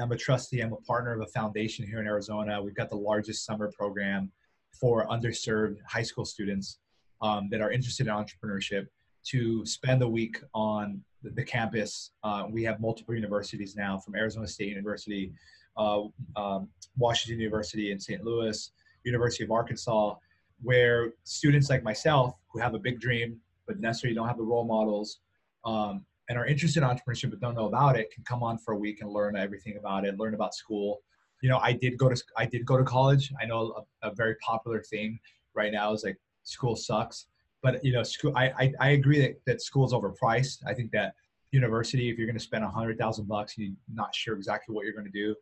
I'm 0.00 0.12
a 0.12 0.16
trustee. 0.16 0.60
I'm 0.60 0.72
a 0.72 0.76
partner 0.76 1.12
of 1.12 1.20
a 1.20 1.26
foundation 1.26 1.86
here 1.86 2.00
in 2.00 2.06
Arizona. 2.06 2.62
We've 2.62 2.74
got 2.74 2.88
the 2.88 2.96
largest 2.96 3.44
summer 3.44 3.70
program 3.76 4.32
for 4.72 5.06
underserved 5.08 5.76
high 5.86 6.02
school 6.02 6.24
students 6.24 6.78
um, 7.20 7.48
that 7.50 7.60
are 7.60 7.70
interested 7.70 8.06
in 8.06 8.12
entrepreneurship 8.12 8.86
to 9.26 9.64
spend 9.66 10.02
a 10.02 10.08
week 10.08 10.40
on 10.54 11.02
the, 11.22 11.30
the 11.30 11.44
campus. 11.44 12.12
Uh, 12.24 12.44
we 12.50 12.62
have 12.64 12.80
multiple 12.80 13.14
universities 13.14 13.76
now, 13.76 13.98
from 13.98 14.14
Arizona 14.14 14.46
State 14.46 14.68
University, 14.68 15.32
uh, 15.76 16.02
um, 16.36 16.68
Washington 16.96 17.38
University 17.38 17.92
in 17.92 18.00
St. 18.00 18.24
Louis, 18.24 18.72
University 19.04 19.44
of 19.44 19.50
Arkansas, 19.50 20.14
where 20.62 21.12
students 21.24 21.68
like 21.68 21.82
myself 21.82 22.34
who 22.48 22.58
have 22.58 22.74
a 22.74 22.78
big 22.78 23.00
dream 23.00 23.38
but 23.66 23.78
necessarily 23.80 24.14
don't 24.14 24.26
have 24.26 24.36
the 24.36 24.42
role 24.42 24.64
models 24.64 25.20
um, 25.64 26.04
and 26.30 26.38
are 26.38 26.46
interested 26.46 26.84
in 26.84 26.88
entrepreneurship 26.88 27.28
but 27.30 27.40
don't 27.40 27.56
know 27.56 27.66
about 27.66 27.98
it 27.98 28.08
can 28.12 28.22
come 28.22 28.42
on 28.42 28.56
for 28.56 28.72
a 28.72 28.76
week 28.76 29.00
and 29.00 29.10
learn 29.10 29.36
everything 29.36 29.76
about 29.76 30.04
it, 30.04 30.16
learn 30.16 30.34
about 30.34 30.54
school. 30.54 31.02
You 31.42 31.48
know, 31.48 31.58
I 31.58 31.72
did 31.72 31.98
go 31.98 32.08
to 32.08 32.22
I 32.36 32.46
did 32.46 32.64
go 32.64 32.76
to 32.76 32.84
college. 32.84 33.32
I 33.42 33.46
know 33.46 33.84
a, 34.02 34.08
a 34.08 34.14
very 34.14 34.36
popular 34.36 34.80
thing 34.80 35.18
right 35.54 35.72
now 35.72 35.92
is 35.92 36.04
like 36.04 36.16
school 36.44 36.76
sucks, 36.76 37.26
but 37.64 37.84
you 37.84 37.92
know, 37.92 38.04
school. 38.04 38.32
I 38.36 38.52
I, 38.58 38.72
I 38.78 38.88
agree 38.90 39.20
that 39.20 39.40
that 39.46 39.60
school's 39.60 39.92
overpriced. 39.92 40.58
I 40.64 40.72
think 40.72 40.92
that 40.92 41.14
university, 41.50 42.08
if 42.10 42.16
you're 42.16 42.28
going 42.28 42.38
to 42.38 42.44
spend 42.44 42.62
a 42.62 42.68
hundred 42.68 42.96
thousand 42.96 43.26
bucks, 43.26 43.58
and 43.58 43.66
you're 43.66 43.76
not 43.92 44.14
sure 44.14 44.36
exactly 44.36 44.72
what 44.72 44.84
you're 44.84 44.94
going 44.94 45.10
to 45.10 45.10
do. 45.10 45.34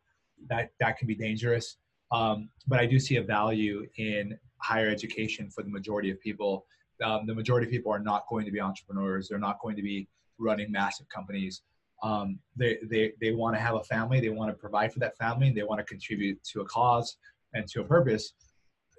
That 0.48 0.70
that 0.80 0.96
can 0.96 1.06
be 1.06 1.14
dangerous. 1.14 1.76
Um, 2.12 2.48
but 2.66 2.80
I 2.80 2.86
do 2.86 2.98
see 2.98 3.16
a 3.16 3.22
value 3.22 3.86
in 3.98 4.38
higher 4.56 4.88
education 4.88 5.50
for 5.50 5.62
the 5.62 5.68
majority 5.68 6.10
of 6.10 6.18
people. 6.20 6.64
Um, 7.04 7.26
the 7.26 7.34
majority 7.34 7.66
of 7.66 7.70
people 7.70 7.92
are 7.92 7.98
not 7.98 8.24
going 8.30 8.46
to 8.46 8.50
be 8.50 8.58
entrepreneurs. 8.58 9.28
They're 9.28 9.38
not 9.38 9.60
going 9.60 9.76
to 9.76 9.82
be 9.82 10.08
running 10.38 10.70
massive 10.70 11.08
companies. 11.08 11.62
Um, 12.02 12.38
they 12.56 12.78
they, 12.84 13.12
they 13.20 13.32
want 13.32 13.56
to 13.56 13.60
have 13.60 13.74
a 13.74 13.84
family. 13.84 14.20
They 14.20 14.28
want 14.28 14.50
to 14.50 14.56
provide 14.56 14.92
for 14.92 15.00
that 15.00 15.16
family. 15.16 15.50
They 15.50 15.64
want 15.64 15.80
to 15.80 15.84
contribute 15.84 16.42
to 16.52 16.60
a 16.60 16.64
cause 16.64 17.16
and 17.54 17.66
to 17.68 17.80
a 17.80 17.84
purpose. 17.84 18.32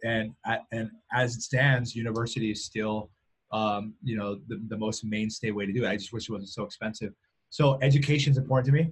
And 0.04 0.34
and 0.72 0.90
as 1.14 1.36
it 1.36 1.42
stands, 1.42 1.96
university 1.96 2.52
is 2.52 2.66
still 2.66 3.10
um, 3.52 3.94
you 4.04 4.18
know 4.18 4.40
the, 4.48 4.62
the 4.68 4.78
most 4.78 5.04
mainstay 5.04 5.52
way 5.52 5.66
to 5.66 5.74
do 5.74 5.86
it. 5.86 5.90
I 5.90 5.96
just 5.96 6.14
wish 6.14 6.30
it 6.30 6.32
wasn't 6.32 6.50
so 6.50 6.64
expensive. 6.64 7.14
So 7.50 7.80
education 7.82 8.32
is 8.32 8.38
important 8.38 8.68
to 8.68 8.84
me. 8.84 8.92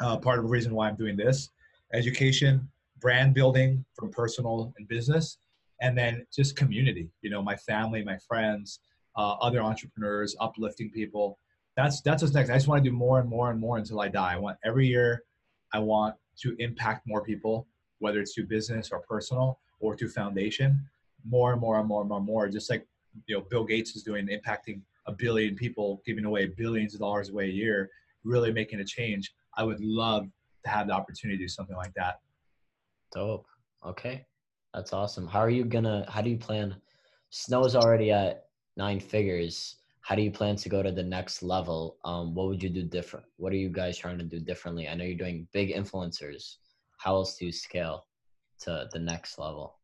Uh, 0.00 0.16
part 0.16 0.38
of 0.38 0.44
the 0.44 0.50
reason 0.50 0.74
why 0.74 0.88
I'm 0.88 0.96
doing 0.96 1.16
this, 1.16 1.50
education, 1.92 2.68
brand 3.00 3.34
building 3.34 3.84
from 3.94 4.10
personal 4.10 4.72
and 4.78 4.88
business, 4.88 5.38
and 5.80 5.96
then 5.96 6.26
just 6.34 6.56
community. 6.56 7.10
You 7.22 7.30
know, 7.30 7.42
my 7.42 7.56
family, 7.56 8.02
my 8.02 8.18
friends, 8.26 8.80
uh, 9.16 9.34
other 9.40 9.60
entrepreneurs, 9.60 10.34
uplifting 10.40 10.90
people 10.90 11.38
that's 11.76 12.00
that's 12.02 12.22
what's 12.22 12.34
next. 12.34 12.50
I 12.50 12.54
just 12.54 12.68
want 12.68 12.84
to 12.84 12.90
do 12.90 12.96
more 12.96 13.20
and 13.20 13.28
more 13.28 13.50
and 13.50 13.60
more 13.60 13.78
until 13.78 14.00
I 14.00 14.08
die. 14.08 14.34
I 14.34 14.36
want 14.36 14.58
every 14.64 14.86
year, 14.86 15.24
I 15.72 15.78
want 15.78 16.14
to 16.42 16.54
impact 16.58 17.06
more 17.06 17.22
people, 17.22 17.66
whether 17.98 18.20
it's 18.20 18.34
through 18.34 18.46
business 18.46 18.90
or 18.92 19.00
personal 19.00 19.58
or 19.80 19.96
through 19.96 20.10
foundation, 20.10 20.88
more 21.24 21.52
and 21.52 21.60
more 21.60 21.78
and 21.78 21.88
more 21.88 22.00
and 22.00 22.08
more 22.08 22.18
and 22.18 22.26
more. 22.26 22.48
Just 22.48 22.70
like 22.70 22.86
you 23.26 23.36
know, 23.36 23.44
Bill 23.50 23.64
Gates 23.64 23.96
is 23.96 24.02
doing, 24.02 24.28
impacting 24.28 24.80
a 25.06 25.12
billion 25.12 25.54
people, 25.54 26.02
giving 26.06 26.24
away 26.24 26.46
billions 26.46 26.94
of 26.94 27.00
dollars 27.00 27.28
away 27.28 27.46
a 27.46 27.52
year, 27.52 27.90
really 28.22 28.52
making 28.52 28.80
a 28.80 28.84
change. 28.84 29.32
I 29.56 29.64
would 29.64 29.80
love 29.80 30.26
to 30.64 30.70
have 30.70 30.86
the 30.86 30.92
opportunity 30.92 31.38
to 31.38 31.44
do 31.44 31.48
something 31.48 31.76
like 31.76 31.94
that. 31.94 32.20
Dope. 33.12 33.46
Okay, 33.84 34.24
that's 34.72 34.92
awesome. 34.92 35.26
How 35.26 35.40
are 35.40 35.50
you 35.50 35.64
gonna? 35.64 36.06
How 36.08 36.22
do 36.22 36.30
you 36.30 36.38
plan? 36.38 36.76
Snow's 37.30 37.74
already 37.74 38.12
at 38.12 38.46
nine 38.76 39.00
figures 39.00 39.76
how 40.04 40.14
do 40.14 40.20
you 40.20 40.30
plan 40.30 40.54
to 40.54 40.68
go 40.68 40.82
to 40.82 40.92
the 40.92 41.02
next 41.02 41.42
level? 41.42 41.96
Um, 42.04 42.34
what 42.34 42.48
would 42.48 42.62
you 42.62 42.68
do 42.68 42.82
different? 42.82 43.24
What 43.38 43.54
are 43.54 43.56
you 43.56 43.70
guys 43.70 43.96
trying 43.96 44.18
to 44.18 44.24
do 44.24 44.38
differently? 44.38 44.86
I 44.86 44.94
know 44.94 45.04
you're 45.04 45.16
doing 45.16 45.48
big 45.54 45.74
influencers. 45.74 46.56
How 46.98 47.14
else 47.14 47.38
do 47.38 47.46
you 47.46 47.52
scale 47.52 48.06
to 48.60 48.86
the 48.92 48.98
next 48.98 49.38
level? 49.38 49.78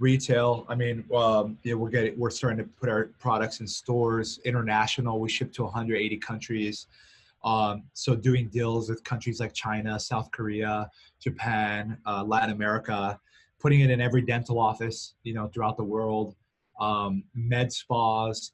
Retail. 0.00 0.66
I 0.68 0.74
mean, 0.74 1.04
um, 1.14 1.56
yeah, 1.62 1.74
we're 1.74 1.90
getting 1.90 2.18
we're 2.18 2.30
starting 2.30 2.58
to 2.58 2.64
put 2.64 2.88
our 2.88 3.10
products 3.20 3.60
in 3.60 3.66
stores. 3.68 4.40
International. 4.44 5.20
We 5.20 5.28
ship 5.28 5.52
to 5.52 5.62
180 5.62 6.16
countries. 6.16 6.88
Um, 7.44 7.84
so 7.92 8.16
doing 8.16 8.48
deals 8.48 8.88
with 8.88 9.04
countries 9.04 9.38
like 9.38 9.54
China, 9.54 10.00
South 10.00 10.32
Korea, 10.32 10.90
Japan, 11.20 11.96
uh, 12.06 12.24
Latin 12.24 12.50
America, 12.50 13.20
putting 13.60 13.82
it 13.82 13.90
in 13.90 14.00
every 14.00 14.22
dental 14.22 14.58
office, 14.58 15.14
you 15.22 15.32
know, 15.32 15.46
throughout 15.46 15.76
the 15.76 15.84
world, 15.84 16.34
um, 16.80 17.22
med 17.34 17.72
spas, 17.72 18.50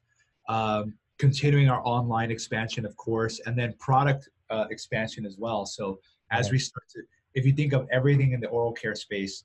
um, 0.49 0.93
continuing 1.17 1.69
our 1.69 1.81
online 1.85 2.31
expansion, 2.31 2.85
of 2.85 2.95
course, 2.97 3.39
and 3.45 3.57
then 3.57 3.73
product 3.79 4.29
uh, 4.49 4.65
expansion 4.69 5.25
as 5.25 5.37
well. 5.37 5.65
So 5.65 5.99
as 6.31 6.51
we 6.51 6.57
start 6.57 6.83
to, 6.89 7.01
if 7.35 7.45
you 7.45 7.53
think 7.53 7.73
of 7.73 7.87
everything 7.91 8.33
in 8.33 8.39
the 8.39 8.47
oral 8.47 8.73
care 8.73 8.95
space 8.95 9.43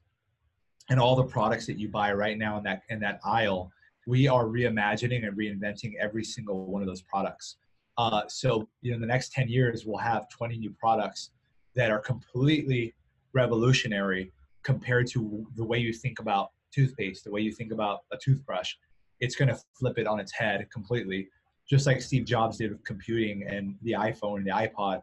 and 0.88 0.98
all 0.98 1.16
the 1.16 1.24
products 1.24 1.66
that 1.66 1.78
you 1.78 1.88
buy 1.88 2.12
right 2.12 2.38
now 2.38 2.58
in 2.58 2.64
that 2.64 2.82
in 2.88 3.00
that 3.00 3.20
aisle, 3.24 3.70
we 4.06 4.28
are 4.28 4.44
reimagining 4.44 5.26
and 5.26 5.36
reinventing 5.36 5.94
every 6.00 6.24
single 6.24 6.66
one 6.66 6.82
of 6.82 6.88
those 6.88 7.02
products. 7.02 7.56
Uh, 7.98 8.22
so 8.28 8.68
you 8.82 8.90
know, 8.90 8.96
in 8.96 9.00
the 9.00 9.06
next 9.06 9.32
10 9.32 9.48
years, 9.48 9.84
we'll 9.86 9.98
have 9.98 10.28
20 10.28 10.58
new 10.58 10.70
products 10.78 11.30
that 11.74 11.90
are 11.90 11.98
completely 11.98 12.94
revolutionary 13.32 14.32
compared 14.62 15.06
to 15.06 15.46
the 15.56 15.64
way 15.64 15.78
you 15.78 15.92
think 15.92 16.18
about 16.18 16.50
toothpaste, 16.72 17.24
the 17.24 17.30
way 17.30 17.40
you 17.40 17.52
think 17.52 17.72
about 17.72 18.00
a 18.12 18.16
toothbrush, 18.16 18.74
it's 19.20 19.36
going 19.36 19.48
to 19.48 19.58
flip 19.78 19.98
it 19.98 20.06
on 20.06 20.20
its 20.20 20.32
head 20.32 20.66
completely, 20.72 21.28
just 21.68 21.86
like 21.86 22.00
Steve 22.02 22.24
Jobs 22.24 22.58
did 22.58 22.70
with 22.70 22.84
computing 22.84 23.46
and 23.48 23.76
the 23.82 23.92
iPhone 23.92 24.38
and 24.38 24.46
the 24.46 24.50
iPod. 24.50 25.02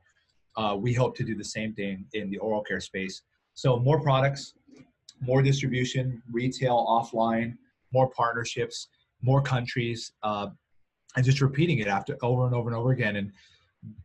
Uh, 0.56 0.78
we 0.80 0.94
hope 0.94 1.16
to 1.18 1.24
do 1.24 1.36
the 1.36 1.44
same 1.44 1.74
thing 1.74 2.06
in 2.14 2.30
the 2.30 2.38
oral 2.38 2.62
care 2.62 2.80
space. 2.80 3.24
So 3.56 3.80
more 3.80 4.00
products, 4.00 4.54
more 5.20 5.42
distribution, 5.42 6.22
retail, 6.32 6.86
offline, 6.88 7.58
more 7.92 8.10
partnerships, 8.10 8.88
more 9.22 9.42
countries, 9.42 10.12
uh, 10.22 10.48
and 11.16 11.26
just 11.26 11.42
repeating 11.42 11.80
it 11.80 11.88
after 11.88 12.18
over 12.22 12.46
and 12.46 12.56
over 12.56 12.70
and 12.70 12.78
over 12.78 12.92
again. 12.92 13.16
And 13.16 13.32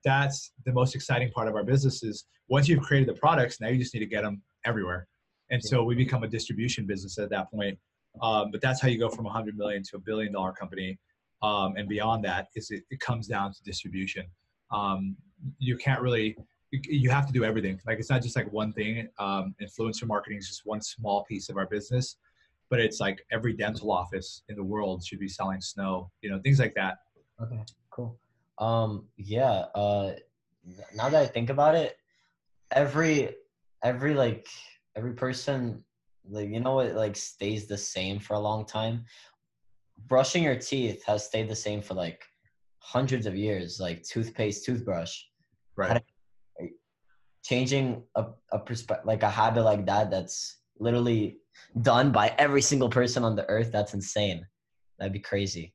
that's 0.05 0.53
the 0.65 0.73
most 0.73 0.95
exciting 0.95 1.31
part 1.31 1.49
of 1.49 1.55
our 1.55 1.65
business 1.65 2.03
is 2.03 2.25
once 2.49 2.69
you've 2.69 2.83
created 2.83 3.09
the 3.09 3.19
products, 3.19 3.61
now 3.61 3.69
you 3.69 3.79
just 3.79 3.95
need 3.95 4.01
to 4.01 4.07
get 4.07 4.23
them 4.23 4.43
everywhere. 4.65 5.07
And 5.51 5.63
so 5.63 5.83
we 5.83 5.95
become 5.95 6.25
a 6.25 6.29
distribution 6.29 6.87
business 6.87 7.19
at 7.19 7.31
that 7.31 7.51
point 7.51 7.79
um, 8.23 8.51
but 8.51 8.61
that's 8.61 8.81
how 8.81 8.89
you 8.89 8.99
go 8.99 9.09
from 9.09 9.25
100 9.25 9.57
million 9.57 9.83
to 9.85 9.97
a 9.97 9.99
billion 9.99 10.33
dollar 10.33 10.53
company. 10.53 10.99
Um, 11.43 11.75
and 11.77 11.89
beyond 11.89 12.25
that 12.25 12.49
is 12.57 12.71
it, 12.71 12.83
it 12.91 13.01
comes 13.01 13.29
down 13.29 13.53
to 13.53 13.63
distribution. 13.63 14.27
Um, 14.71 15.17
you 15.59 15.77
can't 15.77 16.01
really, 16.01 16.37
you 16.71 17.11
have 17.11 17.27
to 17.27 17.33
do 17.33 17.45
everything. 17.45 17.81
Like 17.87 17.99
it's 17.99 18.11
not 18.11 18.23
just 18.23 18.37
like 18.37 18.53
one 18.53 18.73
thing. 18.73 19.09
Um, 19.19 19.55
influencer 19.63 20.07
marketing 20.07 20.39
is 20.39 20.49
just 20.49 20.63
one 20.65 20.81
small 20.81 21.25
piece 21.25 21.49
of 21.49 21.57
our 21.57 21.67
business, 21.67 22.17
but 22.71 22.81
it's 22.81 23.01
like 23.01 23.25
every 23.31 23.53
dental 23.53 23.93
office 23.93 24.43
in 24.49 24.57
the 24.57 24.65
world 24.65 25.05
should 25.05 25.21
be 25.21 25.29
selling 25.29 25.61
snow, 25.61 26.11
you 26.23 26.31
know, 26.31 26.41
things 26.41 26.59
like 26.59 26.75
that. 26.75 26.99
Okay, 27.41 27.63
cool. 27.91 28.19
Um, 28.59 29.07
yeah. 29.17 29.67
Uh, 29.75 30.15
now 30.95 31.09
that 31.09 31.23
I 31.23 31.27
think 31.27 31.51
about 31.51 31.77
it, 31.77 31.97
every, 32.73 33.31
every 33.83 34.15
like, 34.15 34.49
every 34.97 35.13
person 35.15 35.85
like 36.31 36.49
you 36.49 36.61
know 36.61 36.75
what 36.75 36.95
like 36.95 37.17
stays 37.17 37.67
the 37.67 37.79
same 37.79 38.19
for 38.19 38.35
a 38.35 38.39
long 38.39 38.67
time? 38.67 39.05
Brushing 40.07 40.43
your 40.43 40.57
teeth 40.57 41.05
has 41.05 41.27
stayed 41.27 41.49
the 41.49 41.57
same 41.57 41.83
for 41.83 41.95
like 41.95 42.25
hundreds 42.79 43.27
of 43.27 43.37
years 43.37 43.81
like 43.81 44.03
toothpaste 44.03 44.65
toothbrush. 44.65 45.23
Right. 45.77 46.03
Changing 47.45 48.03
a, 48.15 48.27
a 48.53 48.59
perspective 48.59 49.07
like 49.07 49.23
a 49.23 49.31
habit 49.31 49.63
like 49.63 49.87
that 49.87 50.11
that's 50.11 50.59
literally 50.79 51.39
done 51.83 52.13
by 52.13 52.35
every 52.39 52.63
single 52.63 52.89
person 52.89 53.25
on 53.25 53.37
the 53.37 53.49
earth 53.49 53.71
that's 53.73 53.95
insane. 53.95 54.47
That'd 54.99 55.13
be 55.13 55.21
crazy. 55.21 55.75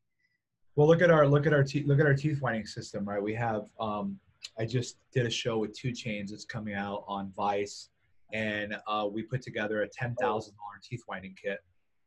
Well 0.76 0.88
look 0.88 1.02
at 1.02 1.12
our 1.12 1.28
look 1.28 1.46
at 1.46 1.54
our 1.54 1.64
teeth 1.64 1.86
look 1.88 2.00
at 2.00 2.06
our 2.06 2.16
teeth 2.16 2.42
whitening 2.42 2.66
system 2.66 3.08
right? 3.08 3.22
We 3.22 3.34
have 3.36 3.66
um 3.80 4.20
I 4.60 4.66
just 4.66 4.98
did 5.12 5.26
a 5.26 5.30
show 5.30 5.58
with 5.58 5.74
2 5.78 5.92
Chainz 5.92 6.30
that's 6.30 6.46
coming 6.46 6.76
out 6.76 7.06
on 7.08 7.32
Vice, 7.36 7.90
and 8.34 8.76
uh, 8.88 9.08
we 9.12 9.22
put 9.22 9.42
together 9.42 9.84
a 9.84 9.88
ten 9.88 10.16
thousand 10.16 10.56
dollar 10.56 10.80
teeth 10.84 11.04
whitening 11.06 11.36
kit. 11.42 11.60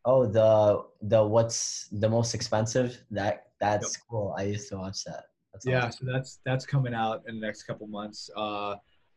Oh, 0.04 0.26
the 0.26 0.84
the 1.02 1.24
what's 1.24 1.88
the 1.92 2.08
most 2.08 2.34
expensive? 2.34 3.02
That 3.10 3.46
that's 3.60 3.96
yep. 3.96 4.02
cool. 4.10 4.34
I 4.36 4.42
used 4.42 4.68
to 4.70 4.76
watch 4.76 5.04
that. 5.04 5.24
That's 5.52 5.66
yeah, 5.66 5.86
awesome. 5.86 6.06
so 6.06 6.12
that's 6.12 6.40
that's 6.44 6.66
coming 6.66 6.94
out 6.94 7.22
in 7.26 7.40
the 7.40 7.46
next 7.46 7.62
couple 7.62 7.86
months. 7.86 8.28
Uh, 8.36 8.76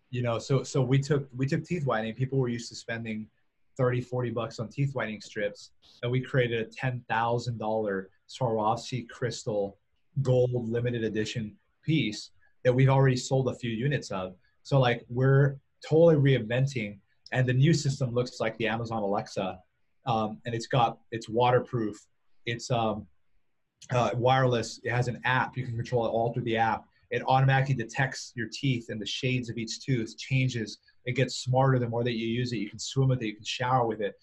you 0.10 0.22
know, 0.22 0.40
so 0.40 0.64
so 0.64 0.82
we 0.82 1.00
took 1.00 1.28
we 1.36 1.46
took 1.46 1.64
teeth 1.64 1.86
whitening. 1.86 2.14
People 2.14 2.40
were 2.40 2.48
used 2.48 2.70
to 2.70 2.76
spending 2.76 3.28
30, 3.78 4.02
40 4.02 4.30
bucks 4.32 4.60
on 4.60 4.70
teeth 4.70 4.94
whitening 4.94 5.22
strips, 5.22 5.72
and 6.02 6.12
we 6.12 6.22
created 6.22 6.62
a 6.62 6.70
ten 6.70 7.04
thousand 7.10 7.58
dollar 7.58 8.10
Swarovski 8.30 9.08
crystal 9.10 9.78
gold 10.22 10.70
limited 10.70 11.04
edition 11.04 11.56
piece 11.84 12.32
that 12.64 12.74
we've 12.74 12.90
already 12.90 13.16
sold 13.16 13.48
a 13.50 13.54
few 13.54 13.72
units 13.72 14.12
of. 14.12 14.36
So 14.64 14.80
like 14.80 15.06
we're 15.10 15.58
totally 15.88 16.16
reinventing, 16.16 17.00
and 17.32 17.48
the 17.48 17.54
new 17.54 17.74
system 17.74 18.14
looks 18.14 18.40
like 18.40 18.58
the 18.58 18.68
Amazon 18.68 19.04
Alexa, 19.04 19.60
um, 20.06 20.40
and 20.46 20.56
it's 20.56 20.68
got 20.68 21.00
it's 21.12 21.30
waterproof, 21.30 21.98
it's 22.46 22.72
um, 22.72 23.06
uh, 23.92 24.12
wireless. 24.16 24.80
It 24.84 24.92
has 24.92 25.08
an 25.08 25.22
app 25.26 25.58
you 25.58 25.66
can 25.66 25.76
control 25.76 26.06
it 26.06 26.10
all 26.10 26.34
through 26.34 26.44
the 26.44 26.58
app. 26.58 26.86
It 27.12 27.24
automatically 27.28 27.76
detects 27.76 28.34
your 28.36 28.48
teeth 28.52 28.88
and 28.90 29.02
the 29.02 29.06
shades 29.06 29.50
of 29.50 29.58
each 29.58 29.84
tooth, 29.84 30.18
changes. 30.18 30.78
It 31.06 31.14
gets 31.14 31.36
smarter 31.36 31.80
the 31.80 31.90
more 31.90 32.04
that 32.04 32.14
you 32.14 32.28
use 32.28 32.54
it. 32.54 32.58
You 32.58 32.70
can 32.70 32.80
swim 32.80 33.10
with 33.10 33.22
it, 33.22 33.28
you 33.28 33.36
can 33.36 33.46
shower 33.46 33.88
with 33.88 34.02
it. 34.02 34.16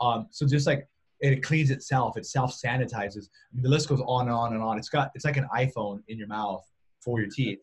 Um, 0.00 0.26
so 0.30 0.46
just 0.46 0.66
like 0.66 0.88
it 1.20 1.42
cleans 1.42 1.70
itself, 1.70 2.16
it 2.16 2.26
self 2.26 2.52
sanitizes. 2.52 3.28
I 3.28 3.54
mean, 3.54 3.62
the 3.62 3.68
list 3.68 3.88
goes 3.88 4.02
on 4.06 4.26
and 4.26 4.36
on 4.36 4.52
and 4.52 4.62
on. 4.62 4.78
It's 4.78 4.88
got 4.88 5.10
it's 5.14 5.24
like 5.24 5.36
an 5.36 5.48
iPhone 5.54 6.02
in 6.08 6.18
your 6.18 6.28
mouth 6.28 6.64
for 7.00 7.20
your 7.20 7.30
teeth. 7.30 7.60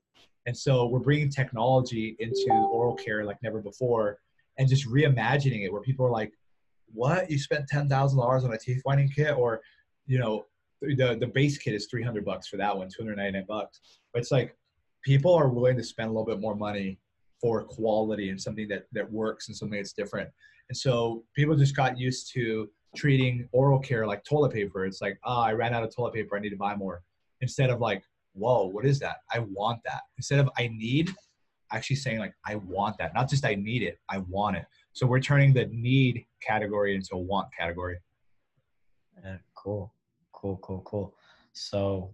And 0.51 0.57
so 0.57 0.85
we're 0.85 0.99
bringing 0.99 1.29
technology 1.29 2.17
into 2.19 2.51
oral 2.51 2.93
care 2.93 3.23
like 3.23 3.41
never 3.41 3.61
before, 3.61 4.19
and 4.57 4.67
just 4.67 4.85
reimagining 4.85 5.63
it 5.63 5.71
where 5.71 5.79
people 5.81 6.05
are 6.05 6.11
like, 6.11 6.33
"What? 6.91 7.31
You 7.31 7.39
spent 7.39 7.69
ten 7.69 7.87
thousand 7.87 8.19
dollars 8.19 8.43
on 8.43 8.51
a 8.53 8.57
teeth 8.57 8.81
whitening 8.83 9.07
kit?" 9.07 9.37
Or, 9.37 9.61
you 10.07 10.19
know, 10.19 10.47
the 10.81 11.15
the 11.17 11.27
base 11.27 11.57
kit 11.57 11.73
is 11.73 11.87
three 11.87 12.03
hundred 12.03 12.25
bucks 12.25 12.49
for 12.49 12.57
that 12.57 12.77
one, 12.77 12.89
two 12.89 13.01
hundred 13.01 13.15
ninety 13.15 13.37
nine 13.37 13.45
bucks. 13.47 13.79
But 14.11 14.23
it's 14.23 14.31
like 14.31 14.57
people 15.05 15.33
are 15.33 15.47
willing 15.47 15.77
to 15.77 15.83
spend 15.85 16.09
a 16.09 16.11
little 16.11 16.25
bit 16.25 16.41
more 16.41 16.53
money 16.53 16.99
for 17.39 17.63
quality 17.63 18.27
and 18.29 18.41
something 18.41 18.67
that 18.67 18.87
that 18.91 19.09
works 19.09 19.47
and 19.47 19.55
something 19.55 19.79
that's 19.79 19.93
different. 19.93 20.29
And 20.67 20.77
so 20.77 21.23
people 21.33 21.55
just 21.55 21.77
got 21.77 21.97
used 21.97 22.33
to 22.33 22.69
treating 22.93 23.47
oral 23.53 23.79
care 23.79 24.05
like 24.05 24.25
toilet 24.25 24.51
paper. 24.51 24.85
It's 24.85 25.01
like, 25.01 25.17
oh, 25.23 25.43
I 25.43 25.53
ran 25.53 25.73
out 25.73 25.83
of 25.85 25.95
toilet 25.95 26.13
paper. 26.13 26.35
I 26.35 26.41
need 26.41 26.49
to 26.49 26.57
buy 26.57 26.75
more. 26.75 27.03
Instead 27.39 27.69
of 27.69 27.79
like, 27.79 28.03
whoa, 28.33 28.65
what 28.65 28.85
is 28.85 28.99
that? 28.99 29.17
I 29.33 29.39
want 29.39 29.81
that. 29.85 30.01
Instead 30.17 30.39
of 30.39 30.49
I 30.57 30.67
need, 30.67 31.11
actually 31.71 31.97
saying 31.97 32.19
like, 32.19 32.33
I 32.45 32.55
want 32.55 32.97
that. 32.97 33.13
Not 33.13 33.29
just 33.29 33.45
I 33.45 33.55
need 33.55 33.83
it, 33.83 33.99
I 34.09 34.19
want 34.19 34.57
it. 34.57 34.65
So 34.93 35.05
we're 35.05 35.19
turning 35.19 35.53
the 35.53 35.65
need 35.67 36.25
category 36.41 36.95
into 36.95 37.15
a 37.15 37.17
want 37.17 37.47
category. 37.57 37.97
Yeah, 39.23 39.37
cool. 39.55 39.93
Cool, 40.33 40.57
cool, 40.61 40.81
cool. 40.85 41.15
So 41.53 42.13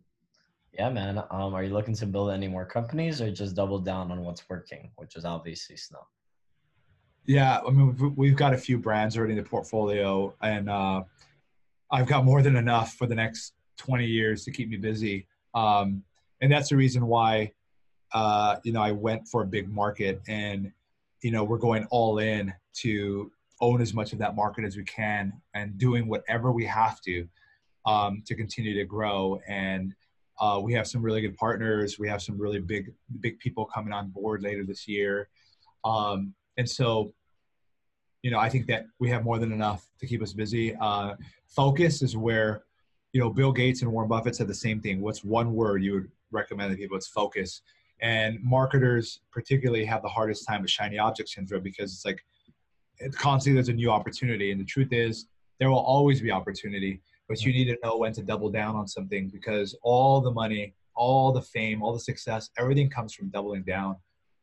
yeah, 0.77 0.89
man. 0.89 1.23
Um, 1.31 1.53
are 1.53 1.63
you 1.63 1.73
looking 1.73 1.95
to 1.95 2.05
build 2.05 2.31
any 2.31 2.47
more 2.47 2.65
companies 2.65 3.21
or 3.21 3.31
just 3.31 3.55
double 3.55 3.79
down 3.79 4.11
on 4.11 4.21
what's 4.21 4.47
working, 4.49 4.91
which 4.97 5.15
is 5.15 5.25
obviously 5.25 5.75
Snow? 5.75 6.05
Yeah, 7.25 7.59
I 7.67 7.71
mean, 7.71 8.13
we've 8.15 8.35
got 8.35 8.53
a 8.53 8.57
few 8.57 8.77
brands 8.77 9.17
already 9.17 9.33
in 9.33 9.37
the 9.37 9.43
portfolio, 9.43 10.33
and 10.41 10.69
uh, 10.69 11.03
I've 11.91 12.07
got 12.07 12.23
more 12.23 12.41
than 12.41 12.55
enough 12.55 12.93
for 12.93 13.05
the 13.05 13.15
next 13.15 13.53
20 13.79 14.05
years 14.05 14.45
to 14.45 14.51
keep 14.51 14.69
me 14.69 14.77
busy. 14.77 15.27
Um, 15.53 16.03
and 16.41 16.51
that's 16.51 16.69
the 16.69 16.75
reason 16.75 17.07
why, 17.07 17.51
uh, 18.13 18.57
you 18.63 18.71
know, 18.71 18.81
I 18.81 18.91
went 18.91 19.27
for 19.27 19.41
a 19.43 19.45
big 19.45 19.69
market, 19.69 20.21
and 20.27 20.71
you 21.21 21.31
know, 21.31 21.43
we're 21.43 21.57
going 21.57 21.85
all 21.89 22.19
in 22.19 22.53
to 22.81 23.31
own 23.59 23.81
as 23.81 23.93
much 23.93 24.13
of 24.13 24.19
that 24.19 24.35
market 24.35 24.65
as 24.65 24.77
we 24.77 24.83
can, 24.83 25.33
and 25.53 25.77
doing 25.77 26.07
whatever 26.07 26.51
we 26.51 26.65
have 26.65 27.01
to 27.01 27.27
um, 27.85 28.23
to 28.25 28.35
continue 28.35 28.75
to 28.75 28.85
grow. 28.85 29.39
And 29.47 29.93
uh, 30.39 30.59
we 30.61 30.73
have 30.73 30.87
some 30.87 31.01
really 31.01 31.21
good 31.21 31.35
partners. 31.35 31.97
We 31.97 32.07
have 32.09 32.21
some 32.21 32.39
really 32.39 32.59
big, 32.59 32.93
big 33.19 33.39
people 33.39 33.65
coming 33.65 33.91
on 33.91 34.09
board 34.09 34.43
later 34.43 34.63
this 34.63 34.87
year. 34.87 35.29
Um, 35.83 36.35
and 36.57 36.69
so 36.69 37.13
you 38.23 38.31
know, 38.31 38.39
I 38.39 38.49
think 38.49 38.67
that 38.67 38.87
we 38.99 39.09
have 39.09 39.23
more 39.23 39.39
than 39.39 39.51
enough 39.51 39.87
to 39.99 40.07
keep 40.07 40.21
us 40.21 40.33
busy. 40.33 40.75
Uh, 40.75 41.15
focus 41.47 42.01
is 42.01 42.17
where, 42.17 42.63
you 43.13 43.21
know, 43.21 43.29
Bill 43.29 43.51
Gates 43.51 43.81
and 43.83 43.91
Warren 43.91 44.09
Buffett 44.09 44.35
said 44.35 44.47
the 44.47 44.53
same 44.53 44.81
thing. 44.81 44.99
What's 45.01 45.23
one 45.23 45.53
word 45.53 45.83
you 45.83 45.93
would 45.93 46.11
recommend 46.31 46.71
to 46.71 46.77
people? 46.77 46.97
It's 46.97 47.07
focus. 47.07 47.61
And 48.01 48.37
marketers 48.43 49.21
particularly 49.31 49.85
have 49.85 50.01
the 50.01 50.09
hardest 50.09 50.47
time 50.47 50.61
with 50.61 50.69
shiny 50.69 50.99
object 50.99 51.29
syndrome 51.29 51.63
because 51.63 51.93
it's 51.93 52.05
like 52.05 52.23
it 52.99 53.13
constantly 53.15 53.55
there's 53.55 53.69
a 53.69 53.73
new 53.73 53.91
opportunity. 53.91 54.51
And 54.51 54.59
the 54.59 54.65
truth 54.65 54.91
is, 54.91 55.27
there 55.59 55.69
will 55.69 55.79
always 55.79 56.21
be 56.21 56.31
opportunity, 56.31 57.01
but 57.27 57.43
you 57.43 57.51
need 57.51 57.65
to 57.65 57.77
know 57.83 57.97
when 57.97 58.13
to 58.13 58.21
double 58.21 58.49
down 58.49 58.75
on 58.75 58.87
something 58.87 59.29
because 59.29 59.75
all 59.81 60.21
the 60.21 60.31
money, 60.31 60.75
all 60.95 61.31
the 61.31 61.41
fame, 61.41 61.81
all 61.81 61.93
the 61.93 61.99
success, 61.99 62.49
everything 62.57 62.89
comes 62.89 63.13
from 63.13 63.29
doubling 63.29 63.63
down. 63.63 63.95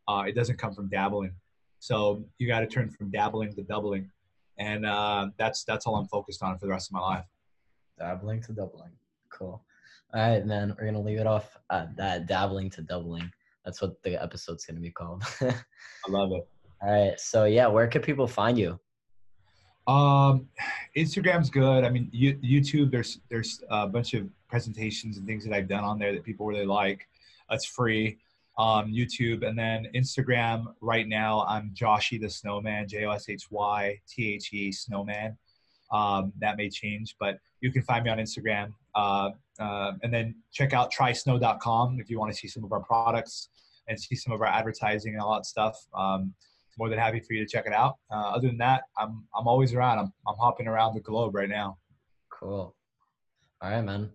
Uh, 0.08 0.24
it 0.26 0.34
doesn't 0.34 0.58
come 0.58 0.74
from 0.74 0.88
dabbling. 0.88 1.32
So 1.78 2.24
you 2.38 2.46
got 2.46 2.60
to 2.60 2.66
turn 2.66 2.90
from 2.90 3.10
dabbling 3.10 3.54
to 3.54 3.62
doubling, 3.62 4.10
and 4.58 4.86
uh, 4.86 5.28
that's 5.38 5.64
that's 5.64 5.86
all 5.86 5.96
I'm 5.96 6.08
focused 6.08 6.42
on 6.42 6.58
for 6.58 6.66
the 6.66 6.70
rest 6.70 6.88
of 6.88 6.94
my 6.94 7.00
life. 7.00 7.24
Dabbling 7.98 8.42
to 8.44 8.52
doubling, 8.52 8.92
cool. 9.30 9.62
All 10.14 10.20
right, 10.20 10.46
man, 10.46 10.76
we're 10.78 10.86
gonna 10.86 11.00
leave 11.00 11.18
it 11.18 11.26
off 11.26 11.56
at 11.70 11.96
that 11.96 12.26
dabbling 12.26 12.70
to 12.70 12.82
doubling. 12.82 13.28
That's 13.64 13.82
what 13.82 14.00
the 14.04 14.22
episode's 14.22 14.64
gonna 14.64 14.78
be 14.78 14.90
called. 14.90 15.24
I 15.40 15.54
love 16.08 16.30
it. 16.32 16.46
All 16.80 16.90
right, 16.90 17.18
so 17.18 17.46
yeah, 17.46 17.66
where 17.66 17.88
can 17.88 18.00
people 18.00 18.28
find 18.28 18.56
you? 18.56 18.78
Um, 19.88 20.48
Instagram's 20.96 21.50
good. 21.50 21.82
I 21.82 21.90
mean, 21.90 22.10
YouTube. 22.14 22.92
There's 22.92 23.18
there's 23.28 23.64
a 23.70 23.88
bunch 23.88 24.14
of 24.14 24.28
presentations 24.48 25.18
and 25.18 25.26
things 25.26 25.44
that 25.44 25.52
I've 25.52 25.68
done 25.68 25.82
on 25.82 25.98
there 25.98 26.12
that 26.12 26.22
people 26.22 26.46
really 26.46 26.66
like. 26.66 27.08
It's 27.50 27.66
free 27.66 28.18
um, 28.58 28.92
YouTube, 28.92 29.46
and 29.46 29.58
then 29.58 29.88
Instagram. 29.94 30.66
Right 30.80 31.08
now, 31.08 31.44
I'm 31.48 31.72
Joshy 31.74 32.20
the 32.20 32.30
Snowman, 32.30 32.88
J 32.88 33.04
O 33.04 33.10
S 33.10 33.28
H 33.28 33.50
Y 33.50 34.00
T 34.08 34.34
H 34.34 34.52
E 34.52 34.70
Snowman. 34.70 35.36
Um, 35.92 36.32
that 36.40 36.56
may 36.56 36.68
change, 36.68 37.14
but 37.20 37.38
you 37.60 37.70
can 37.70 37.82
find 37.82 38.04
me 38.04 38.10
on 38.10 38.18
Instagram. 38.18 38.72
Uh, 38.94 39.30
uh, 39.60 39.92
and 40.02 40.12
then 40.12 40.34
check 40.52 40.72
out 40.72 40.92
trysnow.com 40.92 41.98
if 42.00 42.10
you 42.10 42.18
want 42.18 42.32
to 42.32 42.38
see 42.38 42.48
some 42.48 42.64
of 42.64 42.72
our 42.72 42.80
products 42.80 43.48
and 43.88 44.00
see 44.00 44.16
some 44.16 44.32
of 44.32 44.40
our 44.40 44.46
advertising 44.46 45.14
and 45.14 45.22
all 45.22 45.34
that 45.34 45.46
stuff. 45.46 45.76
Um, 45.96 46.34
more 46.78 46.88
than 46.88 46.98
happy 46.98 47.20
for 47.20 47.34
you 47.34 47.44
to 47.44 47.50
check 47.50 47.66
it 47.66 47.72
out. 47.72 47.96
Uh, 48.10 48.32
other 48.34 48.48
than 48.48 48.58
that, 48.58 48.82
I'm 48.98 49.24
I'm 49.36 49.46
always 49.46 49.74
around. 49.74 49.98
I'm 49.98 50.12
I'm 50.26 50.36
hopping 50.36 50.66
around 50.66 50.94
the 50.94 51.00
globe 51.00 51.34
right 51.34 51.48
now. 51.48 51.78
Cool. 52.30 52.74
All 53.62 53.70
right, 53.70 53.82
man. 53.82 54.10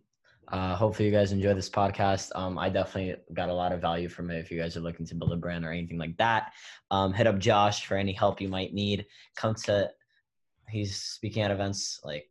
Uh, 0.51 0.75
hopefully 0.75 1.07
you 1.07 1.13
guys 1.13 1.31
enjoy 1.31 1.53
this 1.53 1.69
podcast. 1.69 2.31
Um, 2.35 2.57
I 2.57 2.69
definitely 2.69 3.15
got 3.33 3.49
a 3.49 3.53
lot 3.53 3.71
of 3.71 3.81
value 3.81 4.09
from 4.09 4.31
it. 4.31 4.39
If 4.39 4.51
you 4.51 4.59
guys 4.59 4.75
are 4.75 4.81
looking 4.81 5.05
to 5.05 5.15
build 5.15 5.31
a 5.31 5.35
brand 5.35 5.63
or 5.63 5.71
anything 5.71 5.99
like 5.99 6.17
that, 6.17 6.53
um, 6.89 7.13
hit 7.13 7.27
up 7.27 7.37
Josh 7.37 7.85
for 7.85 7.97
any 7.97 8.13
help 8.13 8.41
you 8.41 8.49
might 8.49 8.73
need. 8.73 9.05
Come 9.35 9.53
to, 9.65 9.91
he's 10.69 10.95
speaking 10.95 11.43
at 11.43 11.51
events 11.51 11.99
like 12.03 12.29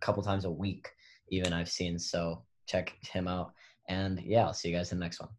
a 0.00 0.04
couple 0.04 0.22
times 0.22 0.44
a 0.44 0.50
week, 0.50 0.88
even 1.30 1.52
I've 1.52 1.70
seen. 1.70 1.98
So 1.98 2.42
check 2.66 2.94
him 3.02 3.28
out. 3.28 3.52
And 3.88 4.20
yeah, 4.22 4.46
I'll 4.46 4.54
see 4.54 4.70
you 4.70 4.76
guys 4.76 4.92
in 4.92 4.98
the 4.98 5.04
next 5.04 5.20
one. 5.20 5.30